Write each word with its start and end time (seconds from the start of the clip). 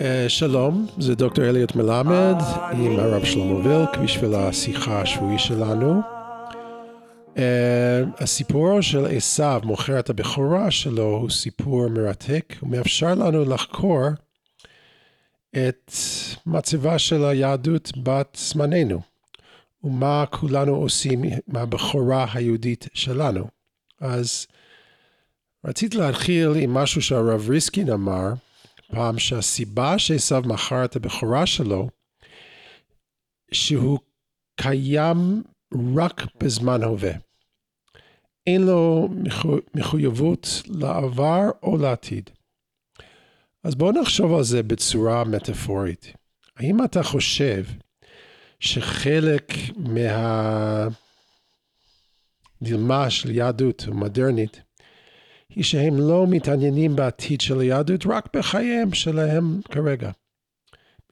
אה, 0.00 0.28
שלום, 0.28 0.86
זה 0.98 1.14
דוקטור 1.14 1.44
אליוט 1.44 1.76
מלמד 1.76 2.36
עם 2.72 2.98
הרב 2.98 3.24
שלמה 3.24 3.54
וילק 3.54 3.96
בשביל 4.04 4.34
השיחה 4.34 5.00
השבועי 5.00 5.38
שלנו. 5.38 6.00
Uh, 7.34 7.38
הסיפור 8.18 8.80
של 8.80 9.06
עשיו 9.16 9.60
מוכר 9.64 9.98
את 9.98 10.10
הבכורה 10.10 10.70
שלו 10.70 11.04
הוא 11.04 11.30
סיפור 11.30 11.88
מרתק, 11.88 12.54
הוא 12.60 12.70
מאפשר 12.70 13.14
לנו 13.14 13.44
לחקור 13.44 14.08
את 15.50 15.92
מצבה 16.46 16.98
של 16.98 17.24
היהדות 17.24 17.92
בת 18.02 18.38
זמננו, 18.40 19.00
ומה 19.84 20.24
כולנו 20.30 20.74
עושים 20.74 21.22
מהבכורה 21.48 22.26
היהודית 22.34 22.88
שלנו. 22.94 23.44
אז 24.00 24.46
רציתי 25.64 25.96
להתחיל 25.96 26.50
עם 26.56 26.74
משהו 26.74 27.02
שהרב 27.02 27.50
ריסקין 27.50 27.90
אמר, 27.90 28.32
פעם 28.92 29.18
שהסיבה 29.18 29.98
שעשו 29.98 30.40
מכר 30.40 30.84
את 30.84 30.96
הבכורה 30.96 31.46
שלו, 31.46 31.88
שהוא 33.52 33.98
קיים 34.56 35.42
רק 35.96 36.22
בזמן 36.40 36.82
הווה. 36.82 37.12
אין 38.46 38.62
לו 38.62 39.08
מחויבות 39.74 40.62
לעבר 40.66 41.50
או 41.62 41.76
לעתיד. 41.76 42.30
אז 43.64 43.74
בואו 43.74 43.92
נחשוב 43.92 44.34
על 44.34 44.42
זה 44.42 44.62
בצורה 44.62 45.24
מטאפורית. 45.24 46.12
האם 46.56 46.84
אתה 46.84 47.02
חושב 47.02 47.64
שחלק 48.60 49.52
מהדילמה 52.60 53.10
של 53.10 53.30
יהדות 53.30 53.84
מודרנית 53.92 54.62
היא 55.56 55.64
שהם 55.64 56.00
לא 56.00 56.26
מתעניינים 56.28 56.96
בעתיד 56.96 57.40
של 57.40 57.60
היהדות, 57.60 58.06
רק 58.06 58.36
בחייהם 58.36 58.94
שלהם 58.94 59.60
כרגע. 59.70 60.10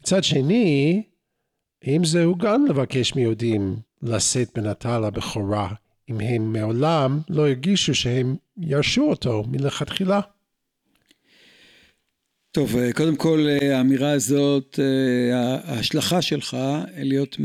מצד 0.01 0.25
שני, 0.25 1.03
האם 1.85 2.05
זהו 2.05 2.39
גם 2.39 2.67
לבקש 2.67 3.15
מיהודים 3.15 3.77
לשאת 4.03 4.59
בנטל 4.59 5.05
הבכורה, 5.05 5.73
אם 6.11 6.21
הם 6.21 6.53
מעולם 6.53 7.21
לא 7.29 7.47
הרגישו 7.47 7.95
שהם 7.95 8.37
ירשו 8.57 9.03
אותו 9.03 9.45
מלכתחילה? 9.49 10.21
טוב, 12.53 12.77
קודם 12.93 13.17
כל 13.17 13.47
האמירה 13.63 14.11
הזאת, 14.11 14.79
ההשלכה 15.65 16.23
שלך, 16.23 16.57
להיות 16.97 17.37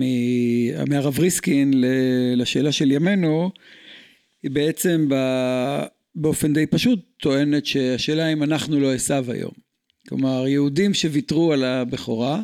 מהרב 0.87 1.19
ריסקין 1.19 1.73
לשאלה 2.35 2.71
של 2.71 2.91
ימינו, 2.91 3.51
היא 4.43 4.51
בעצם 4.51 5.07
באופן 6.15 6.53
די 6.53 6.65
פשוט 6.65 6.99
טוענת 7.17 7.65
שהשאלה 7.65 8.33
אם 8.33 8.43
אנחנו 8.43 8.79
לא 8.79 8.93
עשו 8.93 9.13
היום. 9.27 9.51
כלומר, 10.09 10.47
יהודים 10.47 10.93
שוויתרו 10.93 11.53
על 11.53 11.63
הבכורה, 11.63 12.41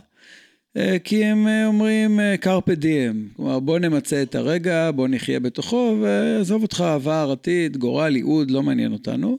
אה, 0.77 0.97
כי 1.03 1.25
הם 1.25 1.47
אה, 1.47 1.67
אומרים 1.67 2.19
אה, 2.19 2.35
דיאם, 2.75 3.27
כלומר 3.35 3.59
בוא 3.59 3.79
נמצה 3.79 4.21
את 4.21 4.35
הרגע, 4.35 4.91
בוא 4.95 5.07
נחיה 5.07 5.39
בתוכו 5.39 5.97
ועזוב 6.01 6.61
אותך 6.61 6.81
עבר, 6.81 7.29
עתיד, 7.31 7.77
גורל, 7.77 8.15
ייעוד, 8.15 8.51
לא 8.51 8.63
מעניין 8.63 8.93
אותנו. 8.93 9.37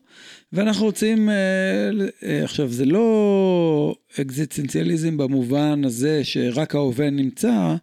ואנחנו 0.53 0.84
רוצים, 0.84 1.28
עכשיו 2.44 2.69
זה 2.69 2.84
לא 2.84 3.94
אקזיסטנציאליזם 4.20 5.16
במובן 5.16 5.84
הזה 5.84 6.25
שרק 6.25 6.75
ההווה 6.75 7.10
נמצא, 7.10 7.77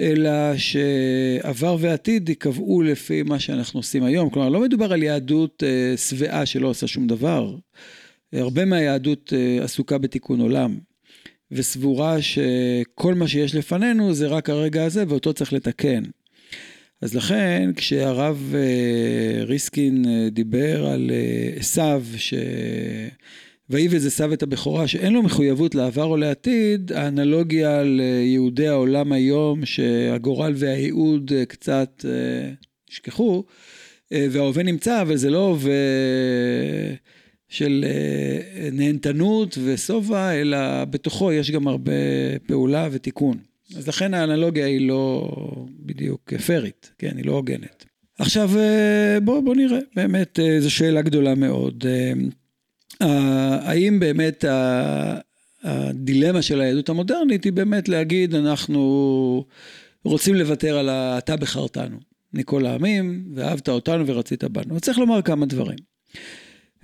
אלא 0.00 0.56
שעבר 0.56 1.76
ועתיד 1.80 2.28
ייקבעו 2.28 2.82
לפי 2.82 3.22
מה 3.22 3.38
שאנחנו 3.38 3.80
עושים 3.80 4.04
היום. 4.04 4.30
כלומר, 4.30 4.48
לא 4.48 4.60
מדובר 4.60 4.92
על 4.92 5.02
יהדות 5.02 5.62
אה, 5.66 5.96
שבעה 5.96 6.46
שלא 6.46 6.68
עושה 6.68 6.86
שום 6.86 7.06
דבר. 7.06 7.56
הרבה 8.32 8.64
מהיהדות 8.64 9.32
אה, 9.36 9.64
עסוקה 9.64 9.98
בתיקון 9.98 10.40
עולם, 10.40 10.78
וסבורה 11.50 12.16
שכל 12.22 13.14
מה 13.14 13.28
שיש 13.28 13.54
לפנינו 13.54 14.14
זה 14.14 14.26
רק 14.26 14.50
הרגע 14.50 14.84
הזה 14.84 15.04
ואותו 15.08 15.32
צריך 15.32 15.52
לתקן. 15.52 16.02
אז 17.02 17.14
לכן 17.14 17.70
כשהרב 17.76 18.54
אה, 18.54 19.44
ריסקין 19.44 20.04
דיבר 20.30 20.86
על 20.86 21.10
עשיו, 21.58 22.04
ש... 22.16 22.34
ויבז 23.70 24.06
עשיו 24.06 24.32
את 24.32 24.42
הבכורה 24.42 24.86
שאין 24.86 25.12
לו 25.12 25.22
מחויבות 25.22 25.74
לעבר 25.74 26.04
או 26.04 26.16
לעתיד, 26.16 26.92
האנלוגיה 26.92 27.82
ליהודי 27.82 28.68
העולם 28.68 29.12
היום 29.12 29.66
שהגורל 29.66 30.52
והייעוד 30.56 31.32
קצת 31.48 32.04
נשכחו, 32.90 33.44
וההווה 34.10 34.62
נמצא, 34.62 35.02
אבל 35.02 35.16
זה 35.16 35.30
לא 35.30 35.48
הווה 35.48 35.72
של 37.48 37.84
נהנתנות 38.72 39.58
ושובע, 39.64 40.32
אלא 40.32 40.84
בתוכו 40.84 41.32
יש 41.32 41.50
גם 41.50 41.68
הרבה 41.68 41.92
פעולה 42.46 42.88
ותיקון. 42.92 43.36
אז 43.76 43.88
לכן 43.88 44.14
האנלוגיה 44.14 44.66
היא 44.66 44.88
לא 44.88 45.28
בדיוק 45.80 46.34
פיירית, 46.34 46.90
כן, 46.98 47.16
היא 47.16 47.26
לא 47.26 47.32
הוגנת. 47.32 47.84
עכשיו 48.18 48.50
בואו 49.24 49.42
בוא 49.42 49.54
נראה, 49.54 49.78
באמת 49.96 50.38
זו 50.58 50.70
שאלה 50.70 51.02
גדולה 51.02 51.34
מאוד. 51.34 51.84
האם 53.00 54.00
באמת 54.00 54.44
הדילמה 55.64 56.42
של 56.42 56.60
היהדות 56.60 56.88
המודרנית 56.88 57.44
היא 57.44 57.52
באמת 57.52 57.88
להגיד 57.88 58.34
אנחנו 58.34 59.44
רוצים 60.04 60.34
לוותר 60.34 60.78
על 60.78 60.88
ה"אתה 60.88 61.36
בחרתנו" 61.36 61.96
מכל 62.32 62.66
העמים, 62.66 63.24
ואהבת 63.34 63.68
אותנו 63.68 64.06
ורצית 64.06 64.44
בנו. 64.44 64.80
צריך 64.80 64.98
לומר 64.98 65.22
כמה 65.22 65.46
דברים. 65.46 65.78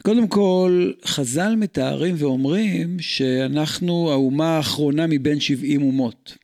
קודם 0.02 0.28
כל, 0.28 0.92
חז"ל 1.04 1.54
מתארים 1.56 2.14
ואומרים 2.18 2.96
שאנחנו 3.00 4.10
האומה 4.10 4.56
האחרונה 4.56 5.06
מבין 5.06 5.40
70 5.40 5.82
אומות. 5.82 6.36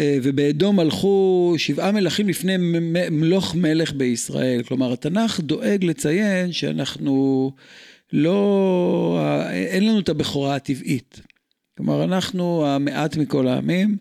ובאדום 0.00 0.80
הלכו 0.80 1.54
שבעה 1.56 1.92
מלכים 1.92 2.28
לפני 2.28 2.56
מלוך 3.10 3.54
מלך 3.54 3.92
בישראל. 3.92 4.62
כלומר, 4.62 4.92
התנ"ך 4.92 5.40
דואג 5.40 5.84
לציין 5.84 6.52
שאנחנו 6.52 7.52
לא, 8.12 9.18
אין 9.50 9.86
לנו 9.86 9.98
את 9.98 10.08
הבכורה 10.08 10.54
הטבעית. 10.54 11.20
כלומר, 11.76 12.04
אנחנו 12.04 12.66
המעט 12.66 13.16
מכל 13.16 13.48
העמים, 13.48 13.96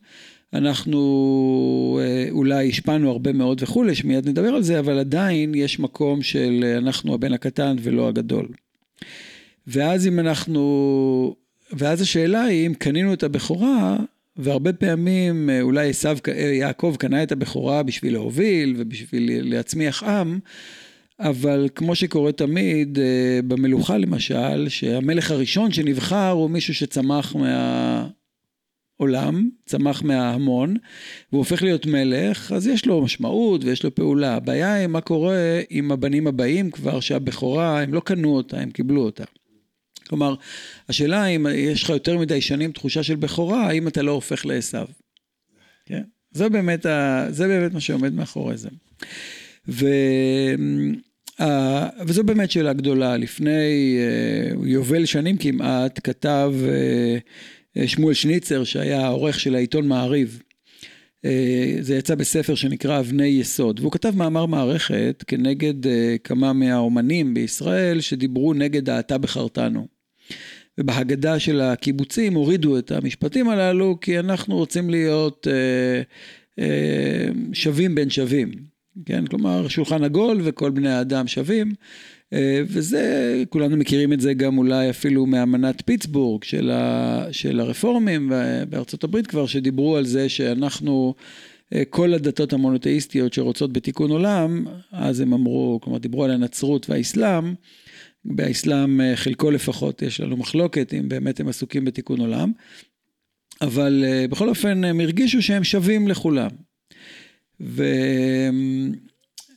אנחנו 0.54 2.00
אה, 2.02 2.28
אולי 2.32 2.70
השפענו 2.70 3.12
הרבה 3.12 3.34
מאוד 3.34 3.64
וכולי, 3.64 3.96
שמיד 3.96 4.30
נדבר 4.30 4.50
על 4.50 4.64
זה, 4.64 4.80
אבל 4.80 5.00
עדיין 5.00 5.56
יש 5.56 5.80
מקום 5.80 6.22
של 6.22 6.76
אנחנו 6.78 7.14
הבן 7.14 7.34
הקטן 7.34 7.76
ולא 7.82 8.08
הגדול. 8.08 8.48
ואז 9.68 10.08
אם 10.08 10.20
אנחנו, 10.20 11.36
ואז 11.74 12.02
השאלה 12.02 12.42
היא 12.42 12.68
אם 12.68 12.74
קנינו 12.74 13.14
את 13.14 13.24
הבכורה, 13.24 13.98
והרבה 14.38 14.74
פעמים 14.74 15.50
אה, 15.50 15.62
אולי 15.62 15.90
עשיו, 15.90 16.18
יעקב 16.60 16.96
קנה 17.00 17.24
את 17.24 17.32
הבכורה 17.32 17.84
בשביל 17.84 18.14
להוביל 18.14 18.76
ובשביל 18.78 19.54
להצמיח 19.54 20.04
עם, 20.04 20.40
אבל 21.22 21.70
כמו 21.76 21.96
שקורה 21.96 22.32
תמיד, 22.32 23.00
אה, 23.00 23.40
במלוכה 23.48 23.98
למשל, 23.98 24.70
שהמלך 24.70 25.32
הראשון 25.32 25.72
שנבחר 25.72 26.30
הוא 26.30 26.50
מישהו 26.50 26.74
שצמח 26.74 27.36
מהעולם, 29.00 29.50
צמח 29.66 30.04
מההמון, 30.04 30.76
והוא 31.32 31.40
הופך 31.40 31.64
להיות 31.64 31.86
מלך, 31.86 32.52
אז 32.52 32.68
יש 32.68 32.86
לו 32.86 33.02
משמעות 33.02 33.64
ויש 33.64 33.84
לו 33.84 33.96
פעולה. 33.96 34.36
הבעיה 34.36 34.74
היא 34.74 34.88
מה 34.88 35.02
קורה 35.02 35.62
עם 35.70 35.92
הבנים 35.92 36.28
הבאים 36.28 36.72
כבר, 36.72 37.00
שהבכורה, 37.00 37.82
הם 37.82 37.94
לא 37.94 38.00
קנו 38.00 38.36
אותה, 38.36 38.60
הם 38.60 38.72
קיבלו 38.72 39.02
אותה. 39.02 39.24
כלומר, 40.08 40.36
השאלה 40.90 41.26
אם 41.26 41.48
יש 41.56 41.84
לך 41.84 41.90
יותר 41.90 42.18
מדי 42.18 42.42
שנים 42.42 42.72
תחושה 42.72 43.04
של 43.04 43.16
בכורה, 43.16 43.68
האם 43.68 43.88
אתה 43.88 44.02
לא 44.02 44.12
הופך 44.12 44.46
לעשו. 44.46 44.78
כן? 45.86 46.04
זה 46.32 46.50
באמת, 46.50 46.86
ה... 46.86 47.26
זה 47.30 47.48
באמת 47.48 47.74
מה 47.74 47.80
שעומד 47.80 48.14
מאחורי 48.14 48.58
זה. 48.58 48.70
ו... 49.68 49.86
וזו 52.08 52.24
באמת 52.24 52.52
שאלה 52.52 52.74
גדולה. 52.74 53.18
לפני 53.18 53.98
אה, 54.00 54.68
יובל 54.68 55.06
שנים 55.06 55.38
כמעט 55.38 56.00
כתב 56.04 56.54
אה, 57.78 57.88
שמואל 57.88 58.14
שניצר 58.14 58.64
שהיה 58.64 59.02
העורך 59.06 59.40
של 59.40 59.56
העיתון 59.56 59.88
מעריב. 59.88 60.42
אה, 61.26 61.76
זה 61.80 61.96
יצא 61.96 62.16
בספר 62.16 62.56
שנקרא 62.56 63.00
אבני 63.00 63.26
יסוד, 63.28 63.80
והוא 63.80 63.92
כתב 63.92 64.14
מאמר 64.16 64.46
מערכת 64.46 65.24
כנגד 65.28 65.74
כמה 66.24 66.54
מהאומנים 66.54 67.34
בישראל 67.34 68.02
שדיברו 68.02 68.54
נגד 68.54 68.90
האתה 68.90 69.18
בחרתנו. 69.18 69.88
ובהגדה 70.78 71.40
של 71.40 71.62
הקיבוצים 71.62 72.34
הורידו 72.34 72.78
את 72.78 72.92
המשפטים 72.92 73.50
הללו 73.50 73.98
כי 74.02 74.20
אנחנו 74.20 74.56
רוצים 74.56 74.90
להיות 74.90 75.48
שווים 77.54 77.96
בין 77.96 78.10
שווים. 78.10 78.71
כן, 79.06 79.26
כלומר 79.26 79.68
שולחן 79.68 80.04
עגול 80.04 80.42
וכל 80.44 80.72
בני 80.72 80.90
האדם 80.90 81.28
שווים, 81.28 81.74
אה, 82.34 82.62
וזה, 82.68 83.44
כולנו 83.50 83.78
מכירים 83.78 84.14
את 84.14 84.22
זה 84.22 84.34
גם 84.34 84.58
אולי 84.58 84.90
אפילו 84.90 85.26
מאמנת 85.26 85.82
פיטסבורג 85.86 86.44
של, 86.44 86.72
ה, 86.72 87.26
של 87.32 87.60
הרפורמים 87.60 88.32
בארצות 88.70 89.04
הברית 89.04 89.28
כבר, 89.28 89.46
שדיברו 89.46 89.98
על 89.98 90.06
זה 90.06 90.30
שאנחנו, 90.30 91.14
אה, 91.74 91.84
כל 91.90 92.14
הדתות 92.14 92.54
המונותאיסטיות 92.54 93.34
שרוצות 93.34 93.74
בתיקון 93.74 94.12
עולם, 94.12 94.66
אז 94.92 95.20
הם 95.20 95.34
אמרו, 95.34 95.80
כלומר 95.84 96.00
דיברו 96.00 96.24
על 96.24 96.32
הנצרות 96.32 96.90
והאסלאם, 96.90 97.54
באסלאם 98.26 99.02
חלקו 99.16 99.52
לפחות 99.52 100.02
יש 100.02 100.20
לנו 100.22 100.38
מחלוקת 100.38 100.94
אם 100.94 101.10
באמת 101.10 101.40
הם 101.40 101.48
עסוקים 101.48 101.86
בתיקון 101.86 102.20
עולם, 102.20 102.52
אבל 103.62 104.04
בכל 104.30 104.50
אופן 104.50 104.84
הם 104.84 105.00
הרגישו 105.00 105.42
שהם 105.42 105.64
שווים 105.64 106.08
לכולם. 106.08 106.50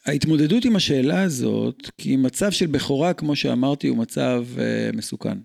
וההתמודדות 0.06 0.65
עם 0.65 0.77
השאלה 0.77 1.23
הזאת, 1.23 1.91
כי 1.99 2.17
מצב 2.17 2.51
של 2.51 2.67
בכורה, 2.67 3.12
כמו 3.12 3.37
שאמרתי, 3.37 3.89
הוא 3.89 3.99
מצב 3.99 4.45
מסוכן. 4.95 5.39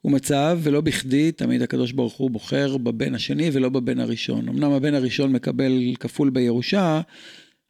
הוא 0.00 0.12
מצב, 0.12 0.58
ולא 0.62 0.80
בכדי, 0.80 1.32
תמיד 1.32 1.62
הקדוש 1.62 1.92
ברוך 1.92 2.14
הוא 2.16 2.30
בוחר 2.30 2.76
בבן 2.76 3.14
השני 3.14 3.50
ולא 3.52 3.68
בבן 3.68 4.00
הראשון. 4.00 4.48
אמנם 4.48 4.72
הבן 4.72 4.94
הראשון 4.94 5.32
מקבל 5.32 5.94
כפול 6.00 6.30
בירושה, 6.30 7.00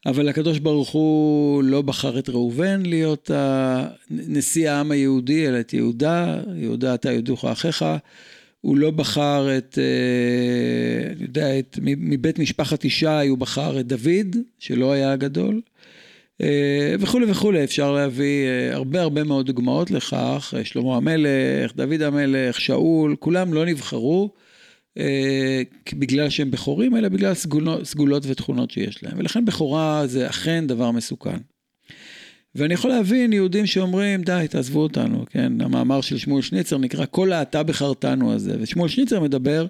אבל 0.06 0.28
הקדוש 0.28 0.58
ברוך 0.58 0.90
הוא 0.90 1.62
לא 1.62 1.82
בחר 1.82 2.18
את 2.18 2.28
ראובן 2.28 2.82
להיות 2.86 3.30
נשיא 4.10 4.70
העם 4.70 4.90
היהודי, 4.90 5.48
אלא 5.48 5.60
את 5.60 5.72
יהודה, 5.72 6.40
יהודה 6.56 6.94
אתה 6.94 7.12
יודוך 7.12 7.44
אחיך. 7.44 7.84
הוא 8.60 8.76
לא 8.76 8.90
בחר 8.90 9.58
את, 9.58 9.78
אה, 9.78 11.12
אני 11.12 11.22
יודע, 11.22 11.58
את, 11.58 11.78
מבית 11.82 12.38
משפחת 12.38 12.84
ישי 12.84 13.28
הוא 13.28 13.38
בחר 13.38 13.80
את 13.80 13.86
דוד, 13.86 14.36
שלא 14.58 14.92
היה 14.92 15.12
הגדול. 15.12 15.60
אה, 16.40 16.94
וכולי 17.00 17.30
וכולי, 17.30 17.64
אפשר 17.64 17.92
להביא 17.92 18.46
אה, 18.46 18.74
הרבה 18.74 19.00
הרבה 19.00 19.24
מאוד 19.24 19.46
דוגמאות 19.46 19.90
לכך, 19.90 20.54
שלמה 20.64 20.96
המלך, 20.96 21.76
דוד 21.76 22.02
המלך, 22.02 22.60
שאול, 22.60 23.16
כולם 23.18 23.54
לא 23.54 23.66
נבחרו 23.66 24.30
בגלל 25.92 26.30
שהם 26.30 26.50
בכורים, 26.50 26.96
אלא 26.96 27.08
בגלל 27.08 27.34
סגולות 27.84 28.22
ותכונות 28.26 28.70
שיש 28.70 29.02
להם, 29.02 29.18
ולכן 29.18 29.44
בכורה 29.44 30.06
זה 30.06 30.30
אכן 30.30 30.66
דבר 30.66 30.90
מסוכן. 30.90 31.38
ואני 32.54 32.74
יכול 32.74 32.90
להבין 32.90 33.32
יהודים 33.32 33.66
שאומרים, 33.66 34.22
די, 34.22 34.46
תעזבו 34.50 34.80
אותנו, 34.80 35.24
כן? 35.30 35.60
המאמר 35.60 36.00
של 36.00 36.18
שמואל 36.18 36.42
שניצר 36.42 36.78
נקרא 36.78 37.04
כל 37.10 37.32
האתה 37.32 37.62
בחרתנו 37.62 38.32
הזה, 38.32 38.56
ושמואל 38.60 38.88
שניצר 38.88 39.20
מדבר 39.20 39.66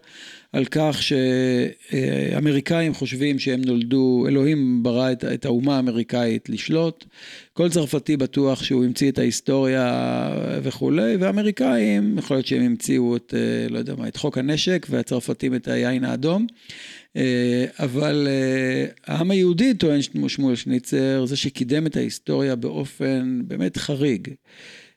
על 0.52 0.64
כך 0.64 1.02
שאמריקאים 1.02 2.94
חושבים 2.94 3.38
שהם 3.38 3.60
נולדו, 3.60 4.24
אלוהים 4.28 4.82
ברא 4.82 5.12
את, 5.12 5.24
את 5.24 5.44
האומה 5.44 5.76
האמריקאית 5.76 6.48
לשלוט, 6.48 7.04
כל 7.52 7.68
צרפתי 7.68 8.16
בטוח 8.16 8.62
שהוא 8.62 8.84
המציא 8.84 9.10
את 9.10 9.18
ההיסטוריה 9.18 10.30
וכולי, 10.62 11.16
ואמריקאים, 11.16 12.18
יכול 12.18 12.36
להיות 12.36 12.46
שהם 12.46 12.62
המציאו 12.62 13.16
את, 13.16 13.34
לא 13.70 13.78
יודע 13.78 13.94
מה, 13.98 14.08
את 14.08 14.16
חוק 14.16 14.38
הנשק, 14.38 14.86
והצרפתים 14.90 15.54
את 15.54 15.68
היין 15.68 16.04
האדום. 16.04 16.46
אה, 17.16 17.64
אבל 17.78 18.28
אה, 18.30 18.86
העם 19.06 19.30
היהודי, 19.30 19.74
טוען 19.74 20.00
שמואל 20.28 20.54
שניצר, 20.54 21.24
זה 21.24 21.36
שקידם 21.36 21.86
את 21.86 21.96
ההיסטוריה 21.96 22.56
באופן 22.56 23.42
באמת 23.46 23.76
חריג. 23.76 24.28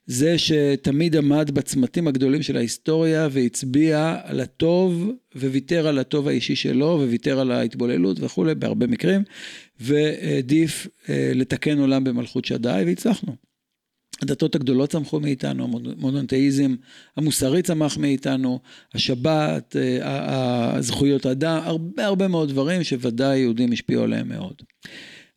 זה 0.05 0.37
שתמיד 0.37 1.15
עמד 1.15 1.51
בצמתים 1.51 2.07
הגדולים 2.07 2.41
של 2.41 2.57
ההיסטוריה 2.57 3.27
והצביע 3.31 4.17
על 4.23 4.39
הטוב 4.39 5.11
וויתר 5.35 5.87
על 5.87 5.99
הטוב 5.99 6.27
האישי 6.27 6.55
שלו 6.55 6.99
וויתר 7.07 7.39
על 7.39 7.51
ההתבוללות 7.51 8.17
וכולי 8.19 8.55
בהרבה 8.55 8.87
מקרים 8.87 9.23
והעדיף 9.79 10.87
אה, 11.09 11.31
לתקן 11.35 11.79
עולם 11.79 12.03
במלכות 12.03 12.45
שדי 12.45 12.83
והצלחנו. 12.85 13.52
הדתות 14.23 14.55
הגדולות 14.55 14.89
צמחו 14.89 15.19
מאיתנו, 15.19 15.63
המונותאיזם 15.63 16.75
המוסרי 17.17 17.61
צמח 17.61 17.97
מאיתנו, 17.97 18.59
השבת, 18.93 19.75
אה, 20.01 20.75
זכויות 20.79 21.25
אדם, 21.25 21.59
הרבה 21.63 22.05
הרבה 22.05 22.27
מאוד 22.27 22.49
דברים 22.49 22.83
שוודאי 22.83 23.39
יהודים 23.39 23.71
השפיעו 23.71 24.03
עליהם 24.03 24.29
מאוד. 24.29 24.53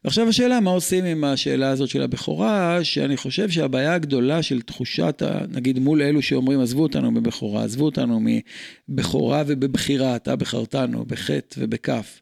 ועכשיו 0.05 0.29
השאלה, 0.29 0.61
מה 0.61 0.71
עושים 0.71 1.05
עם 1.05 1.25
השאלה 1.25 1.69
הזאת 1.69 1.89
של 1.89 2.03
הבכורה, 2.03 2.85
שאני 2.85 3.17
חושב 3.17 3.51
שהבעיה 3.51 3.95
הגדולה 3.95 4.43
של 4.43 4.61
תחושת, 4.61 5.23
נגיד 5.49 5.79
מול 5.79 6.03
אלו 6.03 6.23
שאומרים, 6.23 6.61
עזבו 6.61 6.83
אותנו 6.83 7.15
בבכורה, 7.15 7.65
עזבו 7.65 7.85
אותנו 7.85 8.21
מבכורה 8.89 9.43
ובבחירה, 9.47 10.17
אתה 10.17 10.37
בחרתנו, 10.37 11.05
בחטא 11.05 11.57
ובכף. 11.59 12.21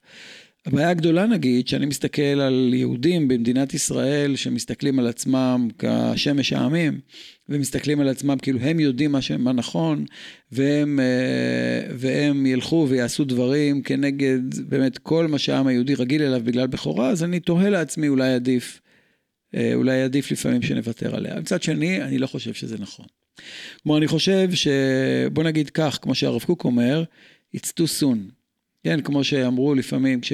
הבעיה 0.67 0.91
הגדולה 0.91 1.27
נגיד, 1.27 1.69
שאני 1.69 1.87
מסתכל 1.87 2.23
על 2.23 2.71
יהודים 2.75 3.29
במדינת 3.29 3.75
ישראל 3.75 4.37
שמסתכלים 4.37 4.99
על 4.99 5.07
עצמם 5.07 5.69
כשמש 5.79 6.53
העמים, 6.53 7.01
ומסתכלים 7.49 8.01
על 8.01 8.09
עצמם 8.09 8.37
כאילו 8.43 8.59
הם 8.59 8.81
יודעים 8.81 9.13
מה, 9.13 9.19
מה 9.39 9.53
נכון, 9.53 10.05
והם, 10.53 11.01
אה, 11.01 11.95
והם 11.97 12.47
ילכו 12.47 12.87
ויעשו 12.89 13.25
דברים 13.25 13.83
כנגד 13.83 14.69
באמת 14.69 14.99
כל 14.99 15.27
מה 15.27 15.39
שהעם 15.39 15.67
היהודי 15.67 15.95
רגיל 15.95 16.23
אליו 16.23 16.41
בגלל 16.45 16.67
בכורה, 16.67 17.11
אז 17.11 17.25
אני 17.25 17.41
תוהה 17.41 17.71
לעצמי 17.71 18.09
אולי 18.09 18.35
עדיף, 18.35 18.81
אה, 19.55 19.75
אולי 19.75 20.03
עדיף 20.03 20.31
לפעמים 20.31 20.63
שנוותר 20.63 21.17
עליה. 21.17 21.41
מצד 21.41 21.63
שני, 21.63 22.03
אני 22.03 22.19
לא 22.19 22.27
חושב 22.27 22.55
שזה 22.55 22.79
נכון. 22.79 23.07
כלומר, 23.83 23.99
אני 23.99 24.09
חושב 24.09 24.49
שבוא 24.53 25.45
נגיד 25.45 25.71
כך, 25.71 25.99
כמו 26.03 26.15
שהרב 26.15 26.43
קוק 26.43 26.65
אומר, 26.65 27.05
it's 27.57 27.69
too 27.81 28.01
soon. 28.01 28.44
כן, 28.85 29.01
כמו 29.01 29.25
שאמרו 29.25 29.75
לפעמים, 29.75 30.21
כש... 30.21 30.33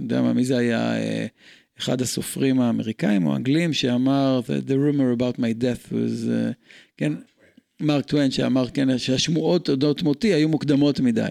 יודע 0.00 0.22
מה, 0.22 0.32
מי 0.32 0.44
זה 0.44 0.58
היה, 0.58 0.96
אה, 0.96 1.26
אחד 1.78 2.02
הסופרים 2.02 2.60
האמריקאים 2.60 3.26
או 3.26 3.32
האנגלים, 3.32 3.72
שאמר, 3.72 4.40
the 4.46 4.70
rumor 4.70 5.20
about 5.20 5.38
my 5.38 5.62
death 5.62 5.92
was, 5.92 6.26
uh, 6.26 6.54
כן, 6.96 7.12
מרק 7.80 8.04
טוויין 8.04 8.30
שאמר, 8.30 8.68
כן, 8.68 8.98
שהשמועות 8.98 9.68
אודות 9.68 10.02
מותי 10.02 10.34
היו 10.34 10.48
מוקדמות 10.48 11.00
מדי. 11.00 11.28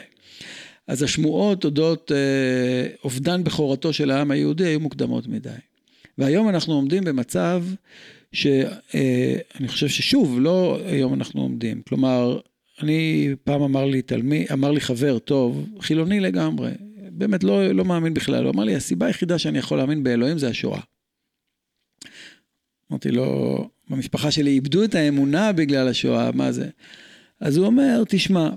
אז 0.87 1.03
השמועות 1.03 1.65
אודות 1.65 2.11
אה, 2.11 2.87
אובדן 3.03 3.43
בכורתו 3.43 3.93
של 3.93 4.11
העם 4.11 4.31
היהודי 4.31 4.65
היו 4.65 4.79
מוקדמות 4.79 5.27
מדי. 5.27 5.49
והיום 6.17 6.49
אנחנו 6.49 6.73
עומדים 6.73 7.03
במצב 7.03 7.63
שאני 8.33 8.65
אה, 8.95 9.67
חושב 9.67 9.87
ששוב, 9.87 10.39
לא 10.39 10.79
היום 10.85 11.13
אנחנו 11.13 11.41
עומדים. 11.41 11.81
כלומר, 11.87 12.39
אני, 12.81 13.29
פעם 13.43 13.61
אמר 13.61 13.85
לי 13.85 14.01
תלמיד, 14.01 14.51
אמר 14.51 14.71
לי 14.71 14.81
חבר 14.81 15.19
טוב, 15.19 15.69
חילוני 15.79 16.19
לגמרי, 16.19 16.71
באמת 17.11 17.43
לא, 17.43 17.67
לא 17.67 17.85
מאמין 17.85 18.13
בכלל, 18.13 18.43
הוא 18.43 18.53
אמר 18.53 18.63
לי, 18.63 18.75
הסיבה 18.75 19.05
היחידה 19.05 19.39
שאני 19.39 19.57
יכול 19.57 19.77
להאמין 19.77 20.03
באלוהים 20.03 20.37
זה 20.37 20.49
השואה. 20.49 20.81
אמרתי 22.91 23.11
לו, 23.11 23.69
במשפחה 23.89 24.31
שלי 24.31 24.51
איבדו 24.51 24.83
את 24.83 24.95
האמונה 24.95 25.51
בגלל 25.51 25.87
השואה, 25.87 26.31
מה 26.31 26.51
זה? 26.51 26.69
אז 27.39 27.57
הוא 27.57 27.65
אומר, 27.65 28.03
תשמע, 28.07 28.49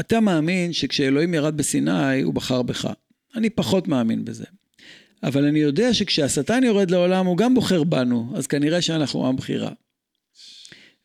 אתה 0.00 0.20
מאמין 0.20 0.72
שכשאלוהים 0.72 1.34
ירד 1.34 1.56
בסיני, 1.56 2.22
הוא 2.22 2.34
בחר 2.34 2.62
בך. 2.62 2.88
אני 3.34 3.50
פחות 3.50 3.88
מאמין 3.88 4.24
בזה. 4.24 4.44
אבל 5.22 5.44
אני 5.44 5.58
יודע 5.58 5.94
שכשהשטן 5.94 6.64
יורד 6.64 6.90
לעולם, 6.90 7.26
הוא 7.26 7.36
גם 7.36 7.54
בוחר 7.54 7.84
בנו, 7.84 8.32
אז 8.34 8.46
כנראה 8.46 8.82
שאנחנו 8.82 9.26
עם 9.26 9.36
בחירה. 9.36 9.70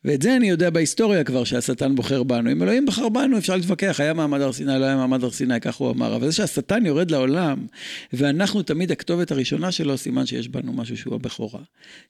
ואת 0.04 0.22
זה 0.22 0.36
אני 0.36 0.48
יודע 0.48 0.70
בהיסטוריה 0.70 1.24
כבר, 1.24 1.44
שהשטן 1.44 1.94
בוחר 1.94 2.22
בנו. 2.22 2.52
אם 2.52 2.62
אלוהים 2.62 2.86
בחר 2.86 3.08
בנו, 3.08 3.38
אפשר 3.38 3.56
להתווכח, 3.56 4.00
היה 4.00 4.14
מעמד 4.14 4.40
הר 4.40 4.52
סיני, 4.52 4.80
לא 4.80 4.84
היה 4.84 4.96
מעמד 4.96 5.24
הר 5.24 5.30
סיני, 5.30 5.60
כך 5.60 5.76
הוא 5.76 5.90
אמר. 5.90 6.16
אבל 6.16 6.26
זה 6.26 6.32
שהשטן 6.32 6.86
יורד 6.86 7.10
לעולם, 7.10 7.66
ואנחנו 8.12 8.62
תמיד 8.62 8.92
הכתובת 8.92 9.30
הראשונה 9.30 9.72
שלו, 9.72 9.98
סימן 9.98 10.26
שיש 10.26 10.48
בנו 10.48 10.72
משהו 10.72 10.96
שהוא 10.96 11.14
הבכורה. 11.14 11.60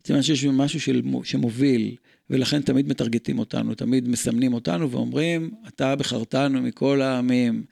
סימן 0.07 0.23
שיש 0.23 0.45
משהו 0.45 0.81
של, 0.81 1.03
שמוביל, 1.25 1.97
ולכן 2.31 2.63
תמיד 2.63 2.89
מטרגטים 2.89 3.39
אותנו, 3.39 3.75
תמיד 3.75 4.09
מסמנים 4.09 4.55
אותנו 4.55 4.91
ואומרים, 4.91 5.51
אתה 5.69 5.97
בחרתנו 5.97 6.63
מכל 6.63 7.03
העמים. 7.03 7.65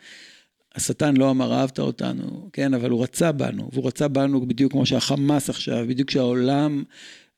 השטן 0.74 1.16
לא 1.16 1.30
אמר 1.30 1.52
אהבת 1.52 1.78
אותנו, 1.78 2.48
כן, 2.52 2.74
אבל 2.74 2.90
הוא 2.90 3.02
רצה 3.02 3.32
בנו, 3.32 3.68
והוא 3.72 3.86
רצה 3.86 4.08
בנו 4.08 4.46
בדיוק 4.46 4.72
כמו 4.72 4.86
שהחמאס 4.86 5.50
עכשיו, 5.50 5.84
בדיוק 5.88 6.08
כשהעולם, 6.08 6.82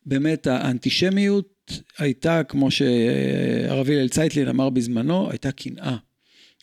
באמת 0.07 0.47
האנטישמיות 0.47 1.54
הייתה, 1.99 2.45
כמו 2.45 2.71
שהרב 2.71 3.91
הלל 3.91 4.09
צייטלין 4.09 4.49
אמר 4.49 4.71
בזמנו, 4.71 5.31
הייתה 5.31 5.53
קנאה. 5.53 5.97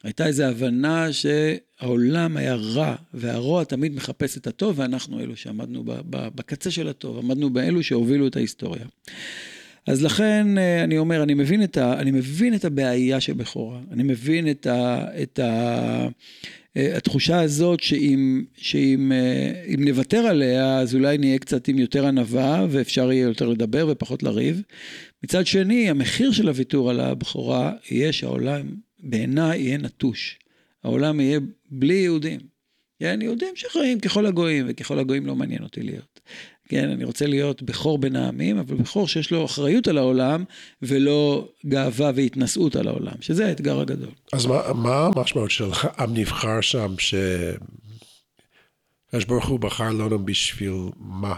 הייתה 0.03 0.27
איזו 0.27 0.43
הבנה 0.43 1.07
שהעולם 1.13 2.37
היה 2.37 2.55
רע, 2.55 2.95
והרוע 3.13 3.63
תמיד 3.63 3.95
מחפש 3.95 4.37
את 4.37 4.47
הטוב, 4.47 4.79
ואנחנו 4.79 5.19
אלו 5.19 5.35
שעמדנו 5.35 5.83
בקצה 6.09 6.71
של 6.71 6.87
הטוב, 6.87 7.17
עמדנו 7.17 7.49
באלו 7.49 7.83
שהובילו 7.83 8.27
את 8.27 8.35
ההיסטוריה. 8.35 8.85
אז 9.87 10.03
לכן 10.03 10.57
אה, 10.57 10.83
אני 10.83 10.97
אומר, 10.97 11.23
אני 11.23 11.33
מבין 11.33 11.63
את, 11.63 11.77
ה, 11.77 11.99
אני 11.99 12.11
מבין 12.11 12.53
את 12.53 12.65
הבעיה 12.65 13.21
של 13.21 13.33
בכורה, 13.33 13.79
אני 13.91 14.03
מבין 14.03 14.49
את, 14.49 14.67
ה, 14.67 15.05
את 15.23 15.39
ה, 15.39 16.07
אה, 16.77 16.97
התחושה 16.97 17.41
הזאת 17.41 17.79
שאם, 17.79 18.43
שאם 18.55 19.11
אה, 19.11 19.75
נוותר 19.77 20.17
עליה, 20.17 20.79
אז 20.79 20.95
אולי 20.95 21.17
נהיה 21.17 21.39
קצת 21.39 21.67
עם 21.67 21.79
יותר 21.79 22.07
ענווה, 22.07 22.65
ואפשר 22.69 23.11
יהיה 23.11 23.23
יותר 23.23 23.49
לדבר 23.49 23.87
ופחות 23.89 24.23
לריב. 24.23 24.61
מצד 25.23 25.45
שני, 25.45 25.89
המחיר 25.89 26.31
של 26.31 26.47
הוויתור 26.47 26.89
על 26.89 26.99
הבכורה 26.99 27.73
יהיה 27.91 28.13
שהעולם 28.13 28.75
בעיניי 28.99 29.59
יהיה 29.59 29.77
נטוש. 29.77 30.39
העולם 30.83 31.19
יהיה 31.19 31.39
בלי 31.71 31.93
יהודים. 31.93 32.39
כן, 32.99 33.19
יהודים 33.21 33.55
שחיים 33.55 33.99
ככל 33.99 34.25
הגויים, 34.25 34.65
וככל 34.69 34.99
הגויים 34.99 35.25
לא 35.25 35.35
מעניין 35.35 35.63
אותי 35.63 35.81
להיות. 35.81 36.10
כן, 36.71 36.89
אני 36.89 37.03
רוצה 37.03 37.25
להיות 37.27 37.61
בכור 37.61 37.97
בין 37.97 38.15
העמים, 38.15 38.57
אבל 38.57 38.75
בכור 38.75 39.07
שיש 39.07 39.31
לו 39.31 39.45
אחריות 39.45 39.87
על 39.87 39.97
העולם, 39.97 40.43
ולא 40.81 41.49
גאווה 41.65 42.11
והתנשאות 42.15 42.75
על 42.75 42.87
העולם, 42.87 43.13
שזה 43.21 43.47
האתגר 43.47 43.79
הגדול. 43.79 44.11
אז 44.33 44.45
מה, 44.75 45.05
המשמעות 45.15 45.51
של 45.51 45.69
עם 45.99 46.13
נבחר 46.13 46.61
שם, 46.61 46.95
ש... 46.99 47.15
הקדוש 49.07 49.25
ברוך 49.25 49.47
הוא 49.47 49.59
בחר 49.59 49.89
לנו 49.89 50.25
בשביל 50.25 50.73
מה? 50.97 51.35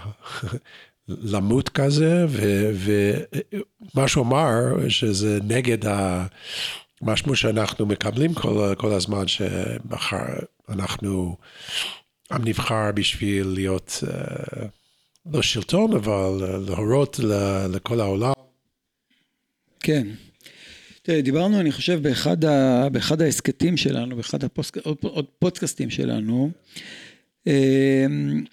למות 1.32 1.68
כזה, 1.68 2.26
ומה 2.74 4.08
שהוא 4.08 4.26
אמר, 4.26 4.88
שזה 4.88 5.38
נגד 5.42 5.86
ה... 5.86 6.26
משהו 7.02 7.36
שאנחנו 7.36 7.86
מקבלים 7.86 8.34
כל, 8.34 8.74
כל 8.78 8.92
הזמן, 8.92 9.28
שמחר 9.28 10.24
אנחנו 10.68 11.36
עם 12.32 12.44
נבחר 12.44 12.92
בשביל 12.94 13.46
להיות, 13.46 14.04
uh, 14.06 14.83
לא 15.32 15.42
שלטון, 15.42 15.92
אבל 15.92 16.60
להורות 16.66 17.20
לכל 17.74 18.00
העולם. 18.00 18.32
כן. 19.80 20.06
תראה, 21.02 21.22
דיברנו, 21.22 21.60
אני 21.60 21.72
חושב, 21.72 22.02
באחד, 22.02 22.44
ה, 22.44 22.88
באחד 22.88 23.22
ההסכתים 23.22 23.76
שלנו, 23.76 24.16
באחד 24.16 24.38
הפודקאסטים 24.44 25.90
שלנו, 25.90 26.50
אמ, 27.46 28.44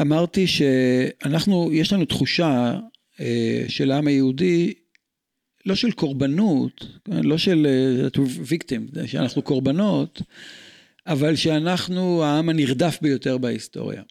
אמרתי 0.00 0.46
שאנחנו, 0.46 1.70
יש 1.72 1.92
לנו 1.92 2.04
תחושה 2.04 2.78
אה, 3.20 3.64
של 3.68 3.90
העם 3.90 4.06
היהודי, 4.06 4.74
לא 5.66 5.74
של 5.74 5.92
קורבנות, 5.92 6.86
לא 7.08 7.38
של 7.38 7.66
אה, 7.66 9.06
שאנחנו 9.06 9.42
קורבנות, 9.42 10.22
אבל 11.06 11.36
שאנחנו 11.36 12.24
העם 12.24 12.48
הנרדף 12.48 12.98
ביותר 13.02 13.38
בהיסטוריה. 13.38 14.02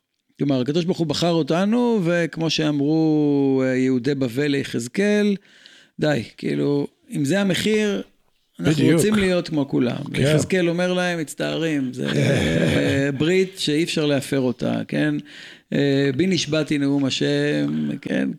כלומר, 0.42 0.62
הקדוש 0.62 0.86
ברוך 0.86 0.98
הוא 0.98 1.08
בחר 1.08 1.32
אותנו, 1.32 2.00
וכמו 2.04 2.50
שאמרו 2.50 3.64
אה, 3.66 3.76
יהודי 3.76 4.16
בבל 4.16 4.48
ליחזקאל, 4.48 5.36
די, 6.00 6.24
כאילו, 6.38 6.88
אם 7.12 7.26
זה 7.26 7.42
המחיר, 7.42 8.02
אנחנו 8.60 8.74
בדיוק. 8.74 8.94
רוצים 8.94 9.16
להיות 9.16 9.50
כמו 9.50 9.68
כולם. 9.68 10.04
כן. 10.14 10.22
יחזקאל 10.22 10.70
אומר 10.70 10.94
להם, 10.94 11.20
מצטערים, 11.20 11.94
זה 11.94 12.08
כן. 12.14 13.12
ברית 13.18 13.60
שאי 13.60 13.84
אפשר 13.84 14.06
להפר 14.06 14.40
אותה, 14.40 14.82
כן? 14.88 15.16
אה, 15.74 16.10
בי 16.16 16.28
נשבעתי 16.28 16.78
נאום 16.78 17.06
השם, 17.06 17.90
כן? 18.02 18.30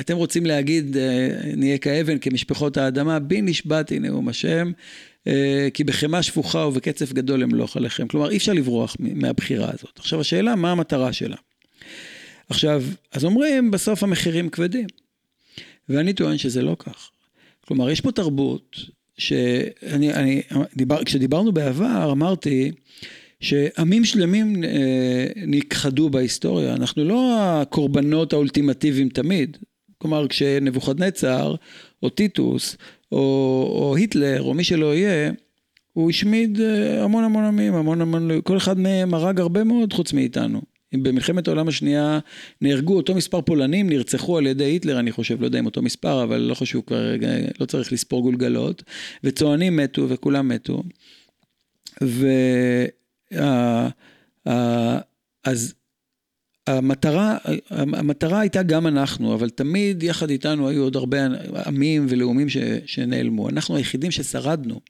אתם 0.00 0.16
רוצים 0.16 0.46
להגיד, 0.46 0.96
אה, 0.96 1.28
נהיה 1.56 1.78
כאבן, 1.78 2.18
כמשפחות 2.20 2.76
האדמה, 2.76 3.18
בי 3.18 3.42
נשבעתי 3.42 3.98
נאום 3.98 4.28
השם, 4.28 4.66
אה, 4.66 4.72
כי 5.74 5.84
בחמאה 5.84 6.22
שפוכה 6.22 6.58
ובקצף 6.58 7.12
גדול 7.12 7.42
אמלוך 7.42 7.76
עליכם. 7.76 8.08
כלומר, 8.08 8.30
אי 8.30 8.36
אפשר 8.36 8.52
לברוח 8.52 8.96
מהבחירה 8.98 9.70
הזאת. 9.74 9.98
עכשיו, 9.98 10.20
השאלה, 10.20 10.56
מה 10.56 10.72
המטרה 10.72 11.12
שלה? 11.12 11.36
עכשיו, 12.48 12.82
אז 13.12 13.24
אומרים, 13.24 13.70
בסוף 13.70 14.02
המחירים 14.02 14.48
כבדים. 14.48 14.86
ואני 15.88 16.12
טוען 16.12 16.38
שזה 16.38 16.62
לא 16.62 16.76
כך. 16.78 17.10
כלומר, 17.66 17.90
יש 17.90 18.00
פה 18.00 18.12
תרבות 18.12 18.76
שאני, 19.18 20.14
אני, 20.14 20.42
דיבר, 20.76 21.04
כשדיברנו 21.04 21.52
בעבר, 21.52 22.12
אמרתי 22.12 22.70
שעמים 23.40 24.04
שלמים 24.04 24.64
אה, 24.64 25.26
נכחדו 25.46 26.10
בהיסטוריה, 26.10 26.74
אנחנו 26.74 27.04
לא 27.04 27.36
הקורבנות 27.40 28.32
האולטימטיביים 28.32 29.08
תמיד. 29.08 29.56
כלומר, 29.98 30.28
כשנבוכדנצר, 30.28 31.54
או 32.02 32.08
טיטוס, 32.08 32.76
או, 33.12 33.18
או 33.72 33.96
היטלר, 33.96 34.42
או 34.42 34.54
מי 34.54 34.64
שלא 34.64 34.94
יהיה, 34.94 35.32
הוא 35.92 36.10
השמיד 36.10 36.60
אה, 36.60 37.04
המון 37.04 37.24
המון 37.24 37.44
עמים, 37.44 37.74
המון 37.74 38.00
המון, 38.00 38.30
כל 38.44 38.56
אחד 38.56 38.78
מהם 38.78 39.14
הרג 39.14 39.40
הרבה 39.40 39.64
מאוד 39.64 39.92
חוץ 39.92 40.12
מאיתנו. 40.12 40.60
אם 40.94 41.02
במלחמת 41.02 41.48
העולם 41.48 41.68
השנייה 41.68 42.18
נהרגו 42.60 42.96
אותו 42.96 43.14
מספר 43.14 43.40
פולנים, 43.40 43.88
נרצחו 43.88 44.38
על 44.38 44.46
ידי 44.46 44.64
היטלר, 44.64 44.98
אני 44.98 45.12
חושב, 45.12 45.40
לא 45.40 45.46
יודע 45.46 45.58
אם 45.58 45.66
אותו 45.66 45.82
מספר, 45.82 46.22
אבל 46.22 46.36
לא 46.36 46.54
חשוב 46.54 46.84
כבר, 46.86 47.14
לא 47.60 47.66
צריך 47.66 47.92
לספור 47.92 48.22
גולגלות, 48.22 48.82
וצוענים 49.24 49.76
מתו 49.76 50.08
וכולם 50.08 50.48
מתו. 50.48 50.82
ו... 52.02 52.26
אז 55.44 55.74
המטרה, 56.66 57.36
המטרה 57.70 58.40
הייתה 58.40 58.62
גם 58.62 58.86
אנחנו, 58.86 59.34
אבל 59.34 59.50
תמיד 59.50 60.02
יחד 60.02 60.30
איתנו 60.30 60.68
היו 60.68 60.82
עוד 60.82 60.96
הרבה 60.96 61.18
עמים 61.66 62.06
ולאומים 62.08 62.48
ש, 62.48 62.56
שנעלמו. 62.86 63.48
אנחנו 63.48 63.76
היחידים 63.76 64.10
ששרדנו. 64.10 64.80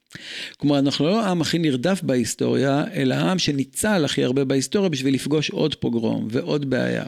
כלומר, 0.57 0.79
אנחנו 0.79 1.07
לא 1.07 1.23
העם 1.23 1.41
הכי 1.41 1.59
נרדף 1.59 2.03
בהיסטוריה, 2.03 2.85
אלא 2.95 3.15
העם 3.15 3.39
שניצל 3.39 4.05
הכי 4.05 4.25
הרבה 4.25 4.45
בהיסטוריה 4.45 4.89
בשביל 4.89 5.15
לפגוש 5.15 5.50
עוד 5.50 5.75
פוגרום 5.75 6.29
ועוד 6.31 6.71
בעיה. 6.71 7.05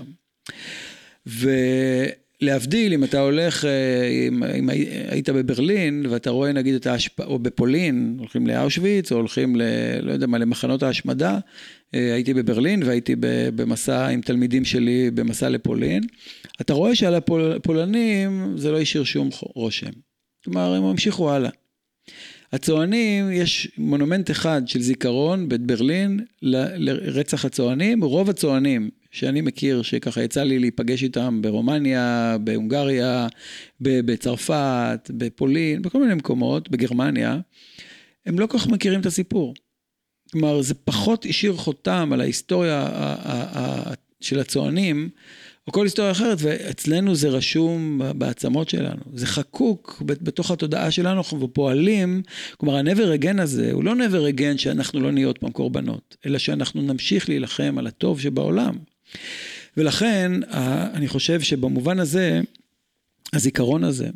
ולהבדיל, 2.43 2.93
אם 2.93 3.05
אתה 3.05 3.21
הולך, 3.21 3.65
אה, 3.65 4.09
אם, 4.29 4.45
אם 4.45 4.69
היית 5.09 5.29
בברלין 5.29 6.07
ואתה 6.11 6.31
רואה 6.31 6.53
נגיד 6.53 6.75
את 6.75 6.87
ההשפעה, 6.87 7.27
או 7.27 7.39
בפולין, 7.39 8.17
הולכים 8.19 8.47
לאושוויץ 8.47 9.13
או 9.13 9.17
הולכים 9.17 9.57
ל... 9.57 9.63
לא 10.03 10.13
יודע 10.13 10.27
מה, 10.27 10.39
למחנות 10.39 10.83
ההשמדה, 10.83 11.39
אה, 11.95 12.15
הייתי 12.15 12.35
בברלין 12.35 12.83
והייתי 12.83 13.15
במסע 13.55 14.07
עם 14.07 14.21
תלמידים 14.21 14.65
שלי 14.65 15.11
במסע 15.11 15.49
לפולין. 15.49 16.03
אתה 16.61 16.73
רואה 16.73 16.95
שעל 16.95 17.15
הפולנים 17.15 18.55
זה 18.57 18.73
לא 18.73 18.81
השאיר 18.81 19.05
שום 19.05 19.29
רושם. 19.55 19.91
כלומר, 20.45 20.75
הם 20.75 20.85
המשיכו 20.85 21.33
הלאה. 21.33 21.51
הצוענים, 22.53 23.33
יש 23.33 23.69
מונומנט 23.79 24.31
אחד 24.31 24.63
של 24.67 24.83
זיכרון 24.83 25.49
בברלין 25.49 26.21
לרצח 26.43 27.45
הצוענים. 27.45 28.05
רוב 28.05 28.31
הצוענים 28.31 28.91
שאני 29.13 29.41
מכיר, 29.41 29.83
שככה 29.83 30.23
יצא 30.23 30.43
לי 30.43 30.59
להיפגש 30.59 31.03
איתם 31.03 31.39
ברומניה, 31.43 32.37
בהונגריה, 32.41 33.27
בצרפת, 33.81 35.11
בפולין, 35.17 35.83
בכל 35.83 36.01
מיני 36.01 36.15
מקומות, 36.15 36.69
בגרמניה, 36.69 37.39
הם 38.27 38.39
לא 38.39 38.47
כל 38.47 38.59
כך 38.59 38.69
מכירים 38.69 39.01
את 39.01 39.07
הסיפור. 39.07 39.55
כלומר, 40.33 40.63
זה 40.63 40.75
פחות 40.75 41.27
השאיר 41.29 41.57
חותם 41.57 42.11
על 42.13 42.21
ההיסטוריה 42.21 42.89
של 44.21 44.41
הצוענים, 44.41 45.09
או 45.67 45.73
כל 45.73 45.85
היסטוריה 45.85 46.11
אחרת, 46.11 46.39
ואצלנו 46.41 47.15
זה 47.15 47.29
רשום 47.29 48.01
בעצמות 48.15 48.69
שלנו. 48.69 49.03
זה 49.15 49.27
חקוק 49.27 50.03
בתוך 50.07 50.51
התודעה 50.51 50.91
שלנו, 50.91 51.19
אנחנו 51.19 51.55
פועלים, 51.55 52.23
כלומר, 52.57 52.77
ה-never 52.77 53.23
again 53.23 53.43
הזה, 53.43 53.73
הוא 53.73 53.85
לא 53.85 53.93
never 53.93 54.39
again 54.39 54.59
שאנחנו 54.59 55.01
לא 55.01 55.13
נהיה 55.13 55.27
עוד 55.27 55.39
פעם 55.39 55.51
קורבנות, 55.51 56.17
אלא 56.27 56.39
שאנחנו 56.39 56.83
נמשיך 56.83 57.29
להילחם 57.29 57.75
על 57.79 57.87
הטוב 57.87 58.21
שבעולם. 58.21 58.92
ולכן, 59.77 60.33
אני 60.95 61.09
חושב 61.09 61.41
שבמובן 61.41 61.99
הזה, 61.99 62.41
הזיכרון 63.33 63.85
הזה, 63.85 64.09